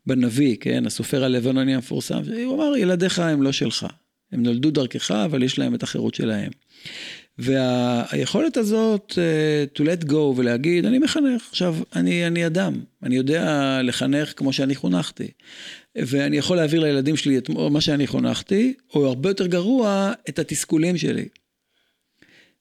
בנביא, 0.06 0.58
כן, 0.60 0.86
הסופר 0.86 1.24
הלבנוני 1.24 1.76
המפורסם, 1.76 2.22
הוא 2.46 2.56
אמר, 2.56 2.78
ילדיך 2.78 3.20
הם 3.20 3.44
לא 3.44 3.52
שלך. 3.52 3.86
הם 4.32 4.44
נולדו 4.44 4.72
דרכך, 4.72 5.12
אבל 5.12 5.44
יש 5.44 5.60
להם 5.60 5.76
את 5.76 5.84
החירות 5.84 6.16
שלהם. 6.16 6.52
והיכולת 7.38 8.58
הזאת 8.58 9.12
uh, 9.12 9.78
to 9.80 9.84
let 9.84 10.10
go 10.10 10.16
ולהגיד, 10.16 10.86
אני 10.86 11.00
מחנך, 11.00 11.48
עכשיו, 11.50 11.76
אני, 11.96 12.28
אני 12.28 12.46
אדם, 12.46 12.74
אני 13.04 13.16
יודע 13.16 13.80
לחנך 13.84 14.34
כמו 14.36 14.54
שאני 14.54 14.76
חונכתי. 14.76 15.28
ואני 15.96 16.38
יכול 16.38 16.58
להעביר 16.58 16.82
לילדים 16.82 17.16
שלי 17.16 17.38
את 17.38 17.50
מה 17.50 17.82
שאני 17.82 18.08
חונכתי, 18.08 18.74
או 18.96 19.06
הרבה 19.06 19.30
יותר 19.30 19.48
גרוע, 19.48 20.12
את 20.30 20.40
התסכולים 20.40 20.98
שלי. 20.98 21.26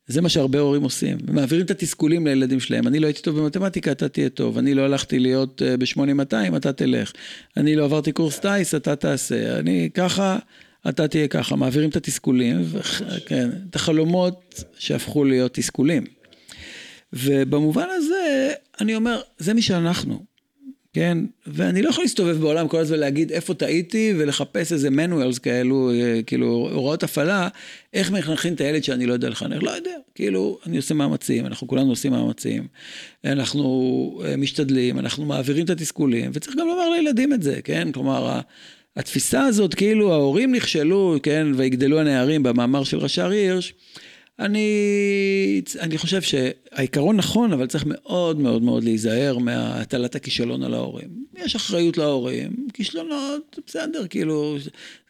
זה 0.06 0.20
מה 0.20 0.28
שהרבה 0.28 0.58
הורים 0.58 0.82
עושים, 0.82 1.18
מעבירים 1.28 1.64
את 1.64 1.70
התסכולים 1.70 2.26
לילדים 2.26 2.60
שלהם. 2.60 2.86
אני 2.86 2.98
לא 2.98 3.06
הייתי 3.06 3.22
טוב 3.22 3.38
במתמטיקה, 3.40 3.92
אתה 3.92 4.08
תהיה 4.08 4.28
טוב. 4.28 4.58
אני 4.58 4.74
לא 4.74 4.82
הלכתי 4.82 5.18
להיות 5.18 5.62
אה, 5.62 5.76
ב-8200, 5.76 6.56
אתה 6.56 6.72
תלך. 6.72 7.12
אני 7.56 7.76
לא 7.76 7.84
עברתי 7.84 8.12
קורס 8.12 8.38
טיס, 8.38 8.74
אתה 8.74 8.96
תעשה. 8.96 9.58
אני 9.58 9.90
ככה, 9.94 10.38
אתה 10.88 11.08
תהיה 11.08 11.28
ככה. 11.28 11.56
מעבירים 11.56 11.90
את 11.90 11.96
התסכולים, 11.96 12.64
כן, 13.26 13.50
את 13.70 13.76
החלומות 13.76 14.64
שהפכו 14.78 15.24
להיות 15.24 15.54
תסכולים. 15.54 16.04
ובמובן 17.12 17.86
הזה, 17.90 18.52
אני 18.80 18.94
אומר, 18.94 19.20
זה 19.38 19.54
מי 19.54 19.62
שאנחנו. 19.62 20.32
כן? 20.92 21.18
ואני 21.46 21.82
לא 21.82 21.88
יכול 21.88 22.04
להסתובב 22.04 22.40
בעולם 22.40 22.68
כל 22.68 22.78
הזמן 22.78 22.96
ולהגיד 22.96 23.32
איפה 23.32 23.54
טעיתי 23.54 24.14
ולחפש 24.18 24.72
איזה 24.72 24.90
מנואלס 24.90 25.38
כאלו, 25.38 25.90
אה, 25.90 26.20
כאילו 26.26 26.46
הוראות 26.72 27.02
הפעלה, 27.02 27.48
איך 27.94 28.10
מחנכים 28.10 28.54
את 28.54 28.60
הילד 28.60 28.84
שאני 28.84 29.06
לא 29.06 29.12
יודע 29.12 29.28
לחנך, 29.28 29.62
לא 29.62 29.70
יודע, 29.70 29.96
כאילו 30.14 30.58
אני 30.66 30.76
עושה 30.76 30.94
מאמצים, 30.94 31.46
אנחנו 31.46 31.68
כולנו 31.68 31.90
עושים 31.90 32.12
מאמצים, 32.12 32.66
אנחנו 33.24 34.20
אה, 34.24 34.36
משתדלים, 34.36 34.98
אנחנו 34.98 35.24
מעבירים 35.24 35.64
את 35.64 35.70
התסכולים, 35.70 36.30
וצריך 36.34 36.56
גם 36.56 36.66
לומר 36.66 36.90
לילדים 36.90 37.32
את 37.32 37.42
זה, 37.42 37.60
כן? 37.64 37.92
כלומר, 37.92 38.40
התפיסה 38.96 39.44
הזאת, 39.44 39.74
כאילו 39.74 40.12
ההורים 40.12 40.54
נכשלו, 40.54 41.16
כן, 41.22 41.46
ויגדלו 41.56 42.00
הנערים 42.00 42.42
במאמר 42.42 42.84
של 42.84 42.98
רש"ר 42.98 43.30
הירש, 43.30 43.74
אני, 44.38 45.62
אני 45.80 45.98
חושב 45.98 46.22
שהעיקרון 46.22 47.16
נכון, 47.16 47.52
אבל 47.52 47.66
צריך 47.66 47.84
מאוד 47.86 48.40
מאוד 48.40 48.62
מאוד 48.62 48.84
להיזהר 48.84 49.38
מהטלת 49.38 50.14
הכישלון 50.14 50.62
על 50.62 50.74
ההורים. 50.74 51.08
יש 51.36 51.56
אחריות 51.56 51.98
להורים, 51.98 52.50
כישלונות, 52.72 53.58
בסדר, 53.66 54.06
כאילו, 54.06 54.56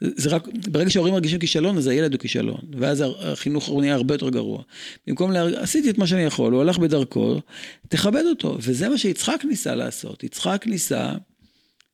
זה 0.00 0.30
רק, 0.30 0.48
ברגע 0.70 0.90
שההורים 0.90 1.14
מרגישים 1.14 1.38
כישלון, 1.38 1.78
אז 1.78 1.86
הילד 1.86 2.12
הוא 2.12 2.20
כישלון, 2.20 2.60
ואז 2.78 3.04
החינוך 3.20 3.70
נהיה 3.80 3.94
הרבה 3.94 4.14
יותר 4.14 4.28
גרוע. 4.28 4.62
במקום, 5.06 5.32
לה, 5.32 5.62
עשיתי 5.62 5.90
את 5.90 5.98
מה 5.98 6.06
שאני 6.06 6.22
יכול, 6.22 6.52
הוא 6.52 6.60
הלך 6.60 6.78
בדרכו, 6.78 7.40
תכבד 7.88 8.24
אותו, 8.30 8.56
וזה 8.60 8.88
מה 8.88 8.98
שיצחק 8.98 9.42
ניסה 9.44 9.74
לעשות. 9.74 10.24
יצחק 10.24 10.64
ניסה, 10.66 11.12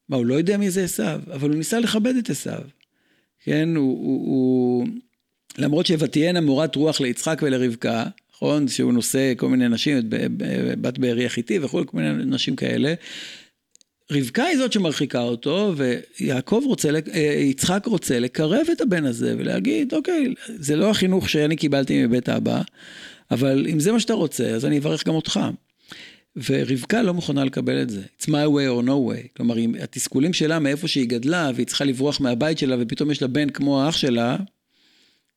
מה, 0.08 0.16
הוא 0.16 0.26
לא 0.26 0.34
יודע 0.34 0.56
מי 0.56 0.70
זה 0.70 0.84
עשיו, 0.84 1.20
אבל 1.32 1.48
הוא 1.48 1.56
ניסה 1.56 1.80
לכבד 1.80 2.14
את 2.16 2.30
עשיו. 2.30 2.60
כן, 3.44 3.76
הוא... 3.76 4.04
הוא, 4.04 4.26
הוא 4.26 4.86
למרות 5.58 5.86
שוותהיינה 5.86 6.40
מורת 6.40 6.76
רוח 6.76 7.00
ליצחק 7.00 7.40
ולרבקה, 7.42 8.04
נכון? 8.32 8.68
שהוא 8.68 8.92
נושא 8.92 9.32
כל 9.36 9.48
מיני 9.48 9.68
נשים, 9.68 9.98
בת 10.80 10.98
בארי 10.98 11.26
החיתי 11.26 11.58
וכו', 11.62 11.86
כל 11.86 11.96
מיני 11.96 12.24
נשים 12.24 12.56
כאלה. 12.56 12.94
רבקה 14.12 14.44
היא 14.44 14.58
זאת 14.58 14.72
שמרחיקה 14.72 15.20
אותו, 15.20 15.74
ויעקב 15.76 16.62
רוצה, 16.64 16.88
אה, 17.14 17.20
יצחק 17.20 17.86
רוצה 17.86 18.20
לקרב 18.20 18.66
את 18.72 18.80
הבן 18.80 19.04
הזה 19.04 19.34
ולהגיד, 19.38 19.94
אוקיי, 19.94 20.34
זה 20.46 20.76
לא 20.76 20.90
החינוך 20.90 21.28
שאני 21.28 21.56
קיבלתי 21.56 22.06
מבית 22.06 22.28
אבא, 22.28 22.62
אבל 23.30 23.66
אם 23.72 23.80
זה 23.80 23.92
מה 23.92 24.00
שאתה 24.00 24.14
רוצה, 24.14 24.50
אז 24.50 24.64
אני 24.64 24.78
אברך 24.78 25.06
גם 25.06 25.14
אותך. 25.14 25.40
ורבקה 26.50 27.02
לא 27.02 27.14
מוכנה 27.14 27.44
לקבל 27.44 27.82
את 27.82 27.90
זה. 27.90 28.02
It's 28.20 28.24
my 28.24 28.28
way 28.28 28.82
or 28.82 28.86
no 28.86 29.12
way. 29.12 29.28
כלומר, 29.36 29.54
התסכולים 29.82 30.32
שלה 30.32 30.58
מאיפה 30.58 30.88
שהיא 30.88 31.08
גדלה, 31.08 31.50
והיא 31.54 31.66
צריכה 31.66 31.84
לברוח 31.84 32.20
מהבית 32.20 32.58
שלה, 32.58 32.76
ופתאום 32.80 33.10
יש 33.10 33.22
לה 33.22 33.28
בן 33.28 33.50
כמו 33.50 33.82
האח 33.82 33.96
שלה, 33.96 34.36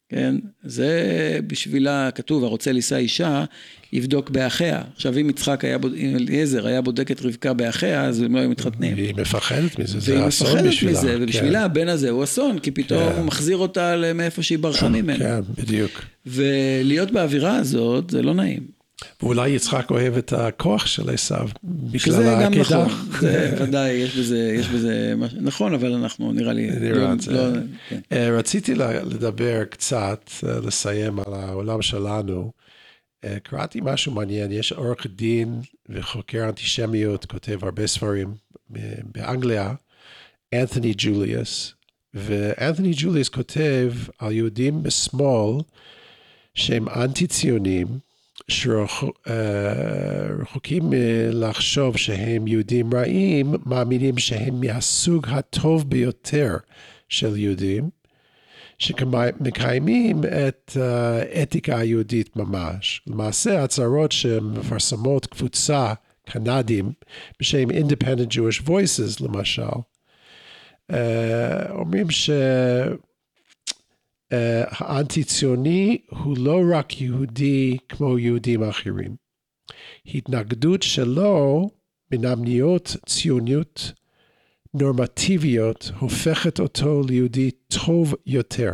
כן? 0.10 0.36
זה 0.64 1.40
בשבילה 1.48 2.10
כתוב, 2.16 2.44
הרוצה 2.44 2.72
לישא 2.72 2.96
אישה, 2.96 3.46
יבדוק 3.94 4.30
באחיה. 4.30 4.82
עכשיו, 4.96 5.18
אם 5.18 5.30
יצחק 5.30 5.66
היה, 5.66 5.78
אם 5.98 6.16
אליעזר 6.16 6.68
היה 6.68 6.82
בודק 6.82 7.12
את 7.12 7.22
רבקה 7.22 7.54
באחיה, 7.54 8.04
אז 8.04 8.22
הם 8.22 8.36
לא 8.36 8.40
היו 8.40 8.50
מתחתנים. 8.50 8.94
והיא 8.94 9.16
מפחדת 9.16 9.80
מזה, 9.80 10.00
זה 10.00 10.28
אסון 10.28 10.48
בשבילה. 10.48 10.62
והיא 10.62 10.70
מפחדת 10.70 10.90
מזה, 10.90 11.18
ובשבילה 11.20 11.60
כן. 11.60 11.66
הבן 11.66 11.88
הזה 11.88 12.10
הוא 12.10 12.24
אסון, 12.24 12.60
כי 12.60 12.72
פתאום 12.72 13.10
כן. 13.10 13.18
הוא 13.18 13.26
מחזיר 13.26 13.58
אותה 13.58 13.96
מאיפה 14.16 14.44
שהיא 14.44 14.60
ברחה 14.60 14.90
ממנו. 14.90 15.20
כן, 15.20 15.40
בדיוק. 15.58 16.02
ולהיות 16.26 17.12
באווירה 17.12 17.56
הזאת, 17.56 18.10
זה 18.10 18.22
לא 18.22 18.34
נעים. 18.34 18.81
ואולי 19.22 19.50
יצחק 19.50 19.92
אוהב 19.92 20.18
את 20.18 20.34
הכוח 20.34 20.86
של 20.86 21.10
עשיו, 21.10 21.50
בגלל 21.64 22.24
העקידה. 22.28 22.64
שזה 22.64 22.76
גם 22.76 22.82
נכון, 22.82 23.20
זה 23.20 23.56
ודאי, 23.60 23.92
יש 23.92 24.16
בזה, 24.18 24.54
יש 24.60 24.68
בזה, 24.68 25.14
נכון, 25.42 25.74
אבל 25.74 25.94
אנחנו 25.94 26.32
נראה 26.32 26.54
לי, 26.54 26.70
נראה 26.72 27.14
את 27.14 27.22
זה. 27.22 27.32
לא. 27.32 27.60
אה, 28.12 28.30
רציתי 28.38 28.76
לדבר 28.76 29.64
קצת, 29.64 30.30
אה, 30.48 30.60
לסיים 30.60 31.20
על 31.20 31.34
העולם 31.34 31.82
שלנו. 31.82 32.52
אה, 33.24 33.38
קראתי 33.44 33.80
משהו 33.84 34.12
מעניין, 34.12 34.52
יש 34.52 34.72
עורך 34.72 35.08
דין 35.08 35.62
וחוקר 35.90 36.50
אנטישמיות, 36.50 37.26
כותב 37.26 37.60
הרבה 37.64 37.88
ספרים 37.88 38.34
באנגליה, 39.14 39.74
אנתוני 40.54 40.94
ג'וליאס, 40.98 41.74
ואנתוני 42.14 42.92
ג'וליאס 42.96 43.30
כותב 43.30 43.94
על 44.20 44.32
יהודים 44.32 44.84
בשמאל 44.84 45.62
שהם 46.54 46.90
אנטי 46.90 47.28
ציונים, 47.28 47.88
שרחוקים 49.30 50.84
לחשוב 51.32 51.98
שהם 51.98 52.48
יהודים 52.48 52.94
רעים, 52.94 53.54
מאמינים 53.66 54.18
שהם 54.18 54.62
מהסוג 54.62 55.28
הטוב 55.30 55.90
ביותר 55.90 56.58
של 57.10 57.38
יהודים, 57.38 57.90
שמקיימים 58.78 60.22
את 60.48 60.78
האתיקה 60.82 61.78
היהודית 61.78 62.36
ממש. 62.36 63.02
למעשה, 63.08 63.64
הצהרות 63.64 64.12
שמפרסמות 64.12 65.26
קבוצה 65.26 65.94
קנדים 66.26 66.92
בשם 67.40 67.70
Independent 67.70 68.30
Jewish 68.34 68.62
Voices, 68.68 69.24
למשל, 69.24 69.64
אומרים 71.70 72.12
ש... 72.12 72.30
האנטי-ציוני 74.70 76.02
הוא 76.10 76.38
לא 76.38 76.62
רק 76.74 77.02
יהודי 77.02 77.78
כמו 77.90 78.20
יהודים 78.20 78.64
אחרים. 78.64 79.16
התנגדות 80.06 80.84
שלו 80.84 81.70
מנמניות 82.12 82.96
ציוניות 83.06 83.92
נורמטיביות 84.74 85.92
הופכת 86.00 86.60
אותו 86.60 87.02
ליהודי 87.08 87.52
טוב 87.52 88.16
יותר. 88.26 88.74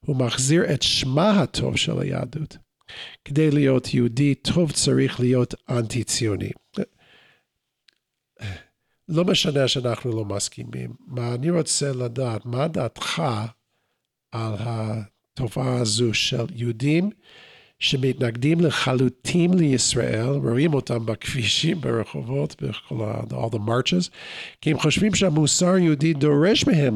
הוא 0.00 0.16
מחזיר 0.16 0.74
את 0.74 0.82
שמה 0.82 1.40
הטוב 1.40 1.76
של 1.76 2.00
היהדות. 2.00 2.56
כדי 3.24 3.50
להיות 3.50 3.94
יהודי 3.94 4.34
טוב 4.34 4.72
צריך 4.72 5.20
להיות 5.20 5.54
אנטי-ציוני. 5.68 6.50
לא 9.08 9.24
משנה 9.24 9.68
שאנחנו 9.68 10.10
לא 10.10 10.24
מסכימים. 10.24 10.94
מה 11.06 11.34
אני 11.34 11.50
רוצה 11.50 11.92
לדעת, 11.92 12.46
מה 12.46 12.68
דעתך 12.68 13.22
על 14.32 14.54
התופעה 14.58 15.76
הזו 15.76 16.14
של 16.14 16.44
יהודים 16.54 17.10
שמתנגדים 17.78 18.60
לחלוטין 18.60 19.54
לישראל, 19.54 20.26
רואים 20.26 20.74
אותם 20.74 21.06
בכבישים, 21.06 21.80
ברחובות, 21.80 22.62
בכל 22.62 23.04
ה... 23.04 23.20
all 23.30 23.54
the 23.54 23.58
marches, 23.58 24.10
כי 24.60 24.70
הם 24.70 24.78
חושבים 24.78 25.14
שהמוסר 25.14 25.68
היהודי 25.68 26.12
דורש 26.12 26.66
מהם 26.66 26.94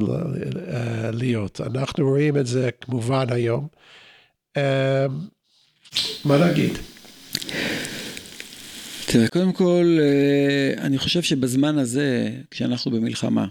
להיות. 1.12 1.60
אנחנו 1.60 2.08
רואים 2.08 2.36
את 2.36 2.46
זה 2.46 2.70
כמובן 2.80 3.26
היום. 3.30 3.68
אמ, 4.56 4.62
מה 6.24 6.36
להגיד? 6.36 6.72
תראה, 9.06 9.28
קודם 9.28 9.52
כל, 9.52 9.98
אה, 10.00 10.82
אני 10.84 10.98
חושב 10.98 11.22
שבזמן 11.22 11.78
הזה, 11.78 12.30
כשאנחנו 12.50 12.90
במלחמה, 12.90 13.46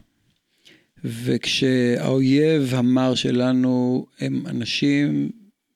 וכשהאויב 1.03 2.73
המר 2.73 3.15
שלנו 3.15 4.05
הם 4.19 4.43
אנשים 4.47 5.29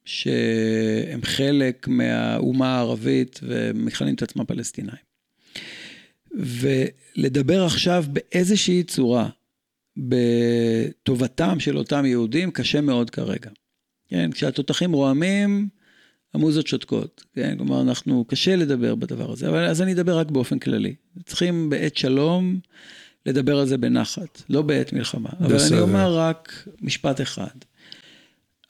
שהם 0.05 1.21
חלק 1.23 1.87
מהאומה 1.87 2.75
הערבית 2.75 3.39
ומכנים 3.43 4.15
את 4.15 4.21
עצמם 4.21 4.45
פלסטינאים. 4.45 5.07
ולדבר 6.31 7.65
עכשיו 7.65 8.05
באיזושהי 8.07 8.83
צורה 8.83 9.29
בטובתם 9.97 11.59
של 11.59 11.77
אותם 11.77 12.05
יהודים 12.05 12.51
קשה 12.51 12.81
מאוד 12.81 13.09
כרגע. 13.09 13.49
כן, 14.09 14.31
כשהתותחים 14.31 14.91
רועמים, 14.91 15.67
המוזות 16.33 16.67
שותקות, 16.67 17.23
כן, 17.35 17.57
כלומר 17.57 17.81
אנחנו, 17.81 18.25
קשה 18.25 18.55
לדבר 18.55 18.95
בדבר 18.95 19.31
הזה, 19.31 19.49
אבל 19.49 19.65
אז 19.65 19.81
אני 19.81 19.93
אדבר 19.93 20.19
רק 20.19 20.31
באופן 20.31 20.59
כללי. 20.59 20.95
צריכים 21.25 21.69
בעת 21.69 21.97
שלום 21.97 22.59
לדבר 23.27 23.59
על 23.59 23.65
זה 23.65 23.77
בנחת, 23.77 24.41
לא 24.49 24.61
בעת 24.61 24.93
מלחמה. 24.93 25.29
בסדר. 25.39 25.45
אבל 25.45 25.57
אני 25.71 25.79
אומר 25.79 26.17
רק 26.17 26.67
משפט 26.81 27.21
אחד. 27.21 27.55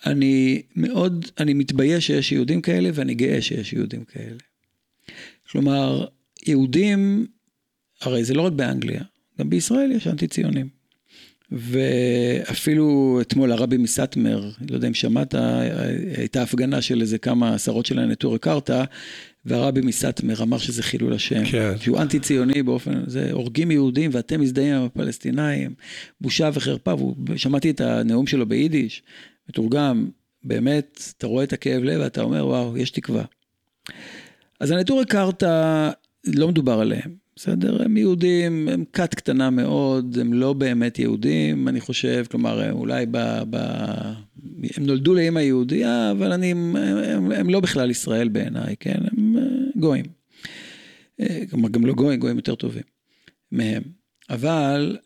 אני 0.06 0.62
מאוד, 0.76 1.26
אני 1.40 1.54
מתבייש 1.54 2.08
שיש 2.08 2.32
יהודים 2.32 2.62
כאלה 2.62 2.90
ואני 2.94 3.16
גאה 3.16 3.42
שיש 3.42 3.74
יהודים 3.74 4.04
כאלה. 4.04 4.38
כלומר, 5.52 6.06
יהודים, 6.48 7.28
הרי 8.02 8.24
זה 8.24 8.34
לא 8.34 8.42
רק 8.42 8.54
באנגליה, 8.54 9.02
גם 9.40 9.50
בישראל 9.50 9.92
יש 9.92 10.08
אנטי 10.08 10.28
ציונים. 10.28 10.78
ואפילו 11.52 13.18
אתמול 13.22 13.52
הרבי 13.52 13.78
מסטמר, 13.78 14.50
לא 14.70 14.76
יודע 14.76 14.88
אם 14.88 14.94
שמעת, 14.94 15.36
הייתה 16.18 16.42
הפגנה 16.44 16.82
של 16.82 17.02
איזה 17.02 17.18
כמה 17.18 17.56
עשרות 17.56 17.86
של 17.86 18.00
הנטורי 18.00 18.40
קרתא, 18.40 18.84
והרבי 19.48 19.82
מסטמר 19.82 20.44
אמר 20.44 20.58
שזה 20.58 20.84
חילול 20.84 21.14
השם. 21.14 21.46
כן. 21.46 21.74
שהוא 21.80 22.00
אנטי 22.02 22.20
ציוני 22.20 22.64
באופן, 22.64 23.04
זה 23.08 23.32
הורגים 23.32 23.72
יהודים 23.72 24.10
ואתם 24.14 24.42
מזדהים 24.42 24.76
עם 24.76 24.84
הפלסטינאים, 24.84 25.74
בושה 26.22 26.50
וחרפה, 26.54 27.14
ושמעתי 27.28 27.70
את 27.70 27.82
הנאום 27.82 28.28
שלו 28.28 28.46
ביידיש, 28.46 29.04
מתורגם, 29.50 30.10
באמת, 30.44 31.14
אתה 31.18 31.28
רואה 31.28 31.44
את 31.44 31.54
הכאב 31.54 31.84
לב 31.84 32.02
ואתה 32.02 32.22
אומר, 32.22 32.48
וואו, 32.48 32.78
יש 32.78 32.92
תקווה. 32.92 33.24
אז 34.60 34.72
הנטורי 34.72 35.06
קרתא, 35.06 35.90
לא 36.26 36.48
מדובר 36.48 36.80
עליהם. 36.80 37.28
בסדר? 37.36 37.84
הם 37.84 37.98
יהודים, 37.98 38.70
הם 38.70 38.84
כת 38.94 39.14
קטנה 39.14 39.50
מאוד, 39.50 40.18
הם 40.22 40.34
לא 40.34 40.54
באמת 40.54 41.00
יהודים, 41.00 41.68
אני 41.68 41.80
חושב, 41.82 42.26
כלומר, 42.32 42.72
אולי 42.72 43.06
ב... 43.12 43.18
ב 43.50 43.58
הם 44.78 44.86
נולדו 44.86 45.14
לאמא 45.14 45.40
יהודייה, 45.40 46.12
אבל 46.12 46.32
אני, 46.32 46.52
הם, 46.52 46.76
הם, 46.76 47.32
הם 47.32 47.50
לא 47.50 47.60
בכלל 47.60 47.92
ישראל 47.92 48.28
בעיניי, 48.28 48.76
כן? 48.80 49.00
הם 49.12 49.38
אה, 49.38 49.44
גויים. 49.76 50.06
אה, 51.20 51.44
כלומר, 51.50 51.70
גם 51.70 51.86
לא 51.86 51.94
גויים, 51.94 52.20
גויים 52.20 52.38
יותר 52.38 52.56
טובים 52.56 52.84
מהם. 53.52 53.84
אבל 54.30 54.98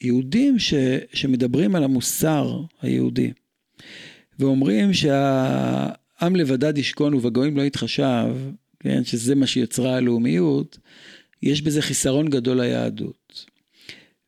היהודים 0.00 0.58
ש, 0.58 0.74
שמדברים 1.12 1.74
על 1.74 1.84
המוסר 1.84 2.60
היהודי, 2.82 3.32
ואומרים 4.38 4.92
שהעם 4.92 6.36
לבדד 6.36 6.78
ישכון 6.78 7.14
ובגויים 7.14 7.56
לא 7.56 7.62
יתחשב, 7.62 8.36
כן, 8.80 9.04
שזה 9.04 9.34
מה 9.34 9.46
שיצרה 9.46 9.96
הלאומיות, 9.96 10.78
יש 11.42 11.62
בזה 11.62 11.82
חיסרון 11.82 12.30
גדול 12.30 12.60
ליהדות. 12.60 13.21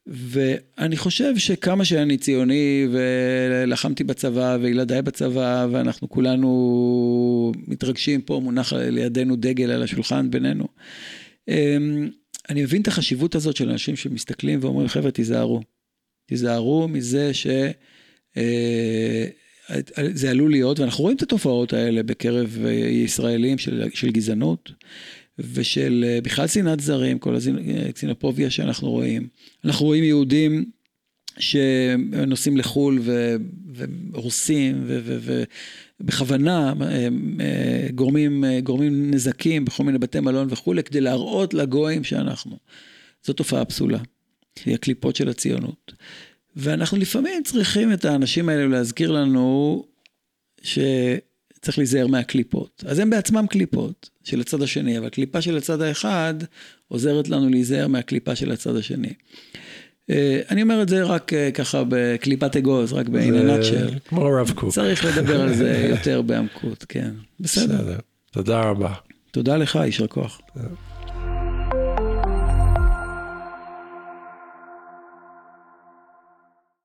ואני 0.07 0.97
חושב 0.97 1.39
שכמה 1.39 1.85
שאני 1.85 2.17
ציוני 2.17 2.87
ולחמתי 2.91 4.05
בצבא 4.05 4.59
וילדיי 4.61 5.03
בצבא 5.03 5.67
ואנחנו 5.71 6.09
כולנו 6.09 7.53
מתרגשים 7.67 8.21
פה, 8.21 8.41
מונח 8.43 8.73
לידינו 8.73 9.37
דגל 9.37 9.71
על 9.71 9.83
השולחן 9.83 10.31
בינינו. 10.31 10.67
אמ, 11.49 12.09
אני 12.51 12.63
מבין 12.63 12.83
את 12.83 12.89
החשיבות 12.89 13.35
הזאת 13.35 13.57
של 13.57 13.71
אנשים 13.71 13.97
שמסתכלים 13.97 14.59
ואומרים, 14.63 14.89
חבר'ה, 14.89 15.11
תיזהרו. 15.11 15.61
תיזהרו 16.27 16.89
מזה 16.89 17.35
ש... 17.35 17.47
אה, 18.37 19.27
זה 20.13 20.31
עלול 20.31 20.51
להיות, 20.51 20.81
ואנחנו 20.81 21.03
רואים 21.03 21.17
את 21.17 21.23
התופעות 21.23 21.73
האלה 21.73 22.03
בקרב 22.03 22.59
אה, 22.65 22.71
ישראלים 22.73 23.59
של, 23.59 23.85
של 23.95 24.11
גזענות 24.11 24.71
ושל 25.39 26.05
אה, 26.07 26.19
בכלל 26.23 26.47
שנאת 26.47 26.81
זרים, 26.81 27.19
כל 27.19 27.37
הקסינופוביה 27.89 28.51
שאנחנו 28.51 28.91
רואים. 28.91 29.29
אנחנו 29.65 29.87
רואים 29.87 30.05
יהודים 30.05 30.65
שנוסעים 31.39 32.57
לחו"ל 32.57 33.01
והורסים 33.73 34.85
ובכוונה 36.01 36.73
אה, 36.83 37.89
גורמים, 37.95 38.45
גורמים 38.63 39.11
נזקים 39.11 39.65
בכל 39.65 39.85
מיני 39.85 39.99
בתי 39.99 40.21
מלון 40.21 40.47
וכולי, 40.51 40.83
כדי 40.83 41.01
להראות 41.01 41.55
לגויים 41.55 42.05
שאנחנו. 42.05 42.57
זו 43.25 43.33
תופעה 43.33 43.65
פסולה. 43.65 43.99
היא 44.65 44.75
הקליפות 44.75 45.17
של 45.17 45.29
הציונות. 45.29 45.93
ואנחנו 46.57 46.99
לפעמים 46.99 47.43
צריכים 47.43 47.93
את 47.93 48.05
האנשים 48.05 48.49
האלה 48.49 48.67
להזכיר 48.67 49.11
לנו 49.11 49.85
שצריך 51.65 51.79
להיזהר 51.79 52.07
מהקליפות. 52.07 52.85
אז 52.87 52.99
הם 52.99 53.11
בעצמם 53.11 53.47
קליפות 53.47 54.11
של 54.25 54.41
הצד 54.41 54.63
השני, 54.63 54.99
אבל 54.99 55.09
קליפה 55.09 55.41
של 55.41 55.57
הצד 55.57 55.81
האחד 55.81 56.35
עוזרת 56.89 57.29
לנו 57.29 57.49
להיזהר 57.49 57.89
מהקליפה 57.89 58.37
של 58.37 58.53
הצד 58.53 58.77
השני. 58.77 59.13
אה, 60.11 60.41
אני 60.51 60.63
אומר 60.63 60.83
את 60.83 60.89
זה 60.89 61.03
רק 61.03 61.33
אה, 61.33 61.51
ככה 61.55 61.83
בקליפת 61.89 62.57
אגוז, 62.57 62.93
רק 62.93 63.09
בעין 63.09 63.63
של. 63.63 63.89
כמו 64.09 64.27
הרב 64.27 64.51
קוק. 64.55 64.73
צריך 64.73 65.05
לדבר 65.05 65.41
על 65.41 65.55
זה 65.55 65.87
יותר 65.91 66.23
בעמקות, 66.23 66.85
כן. 66.89 67.11
בסדר. 67.41 67.75
בסדר. 67.75 67.99
תודה 68.31 68.61
רבה. 68.61 68.93
תודה 69.31 69.57
לך, 69.57 69.79
יישר 69.85 70.07
כוח. 70.07 70.41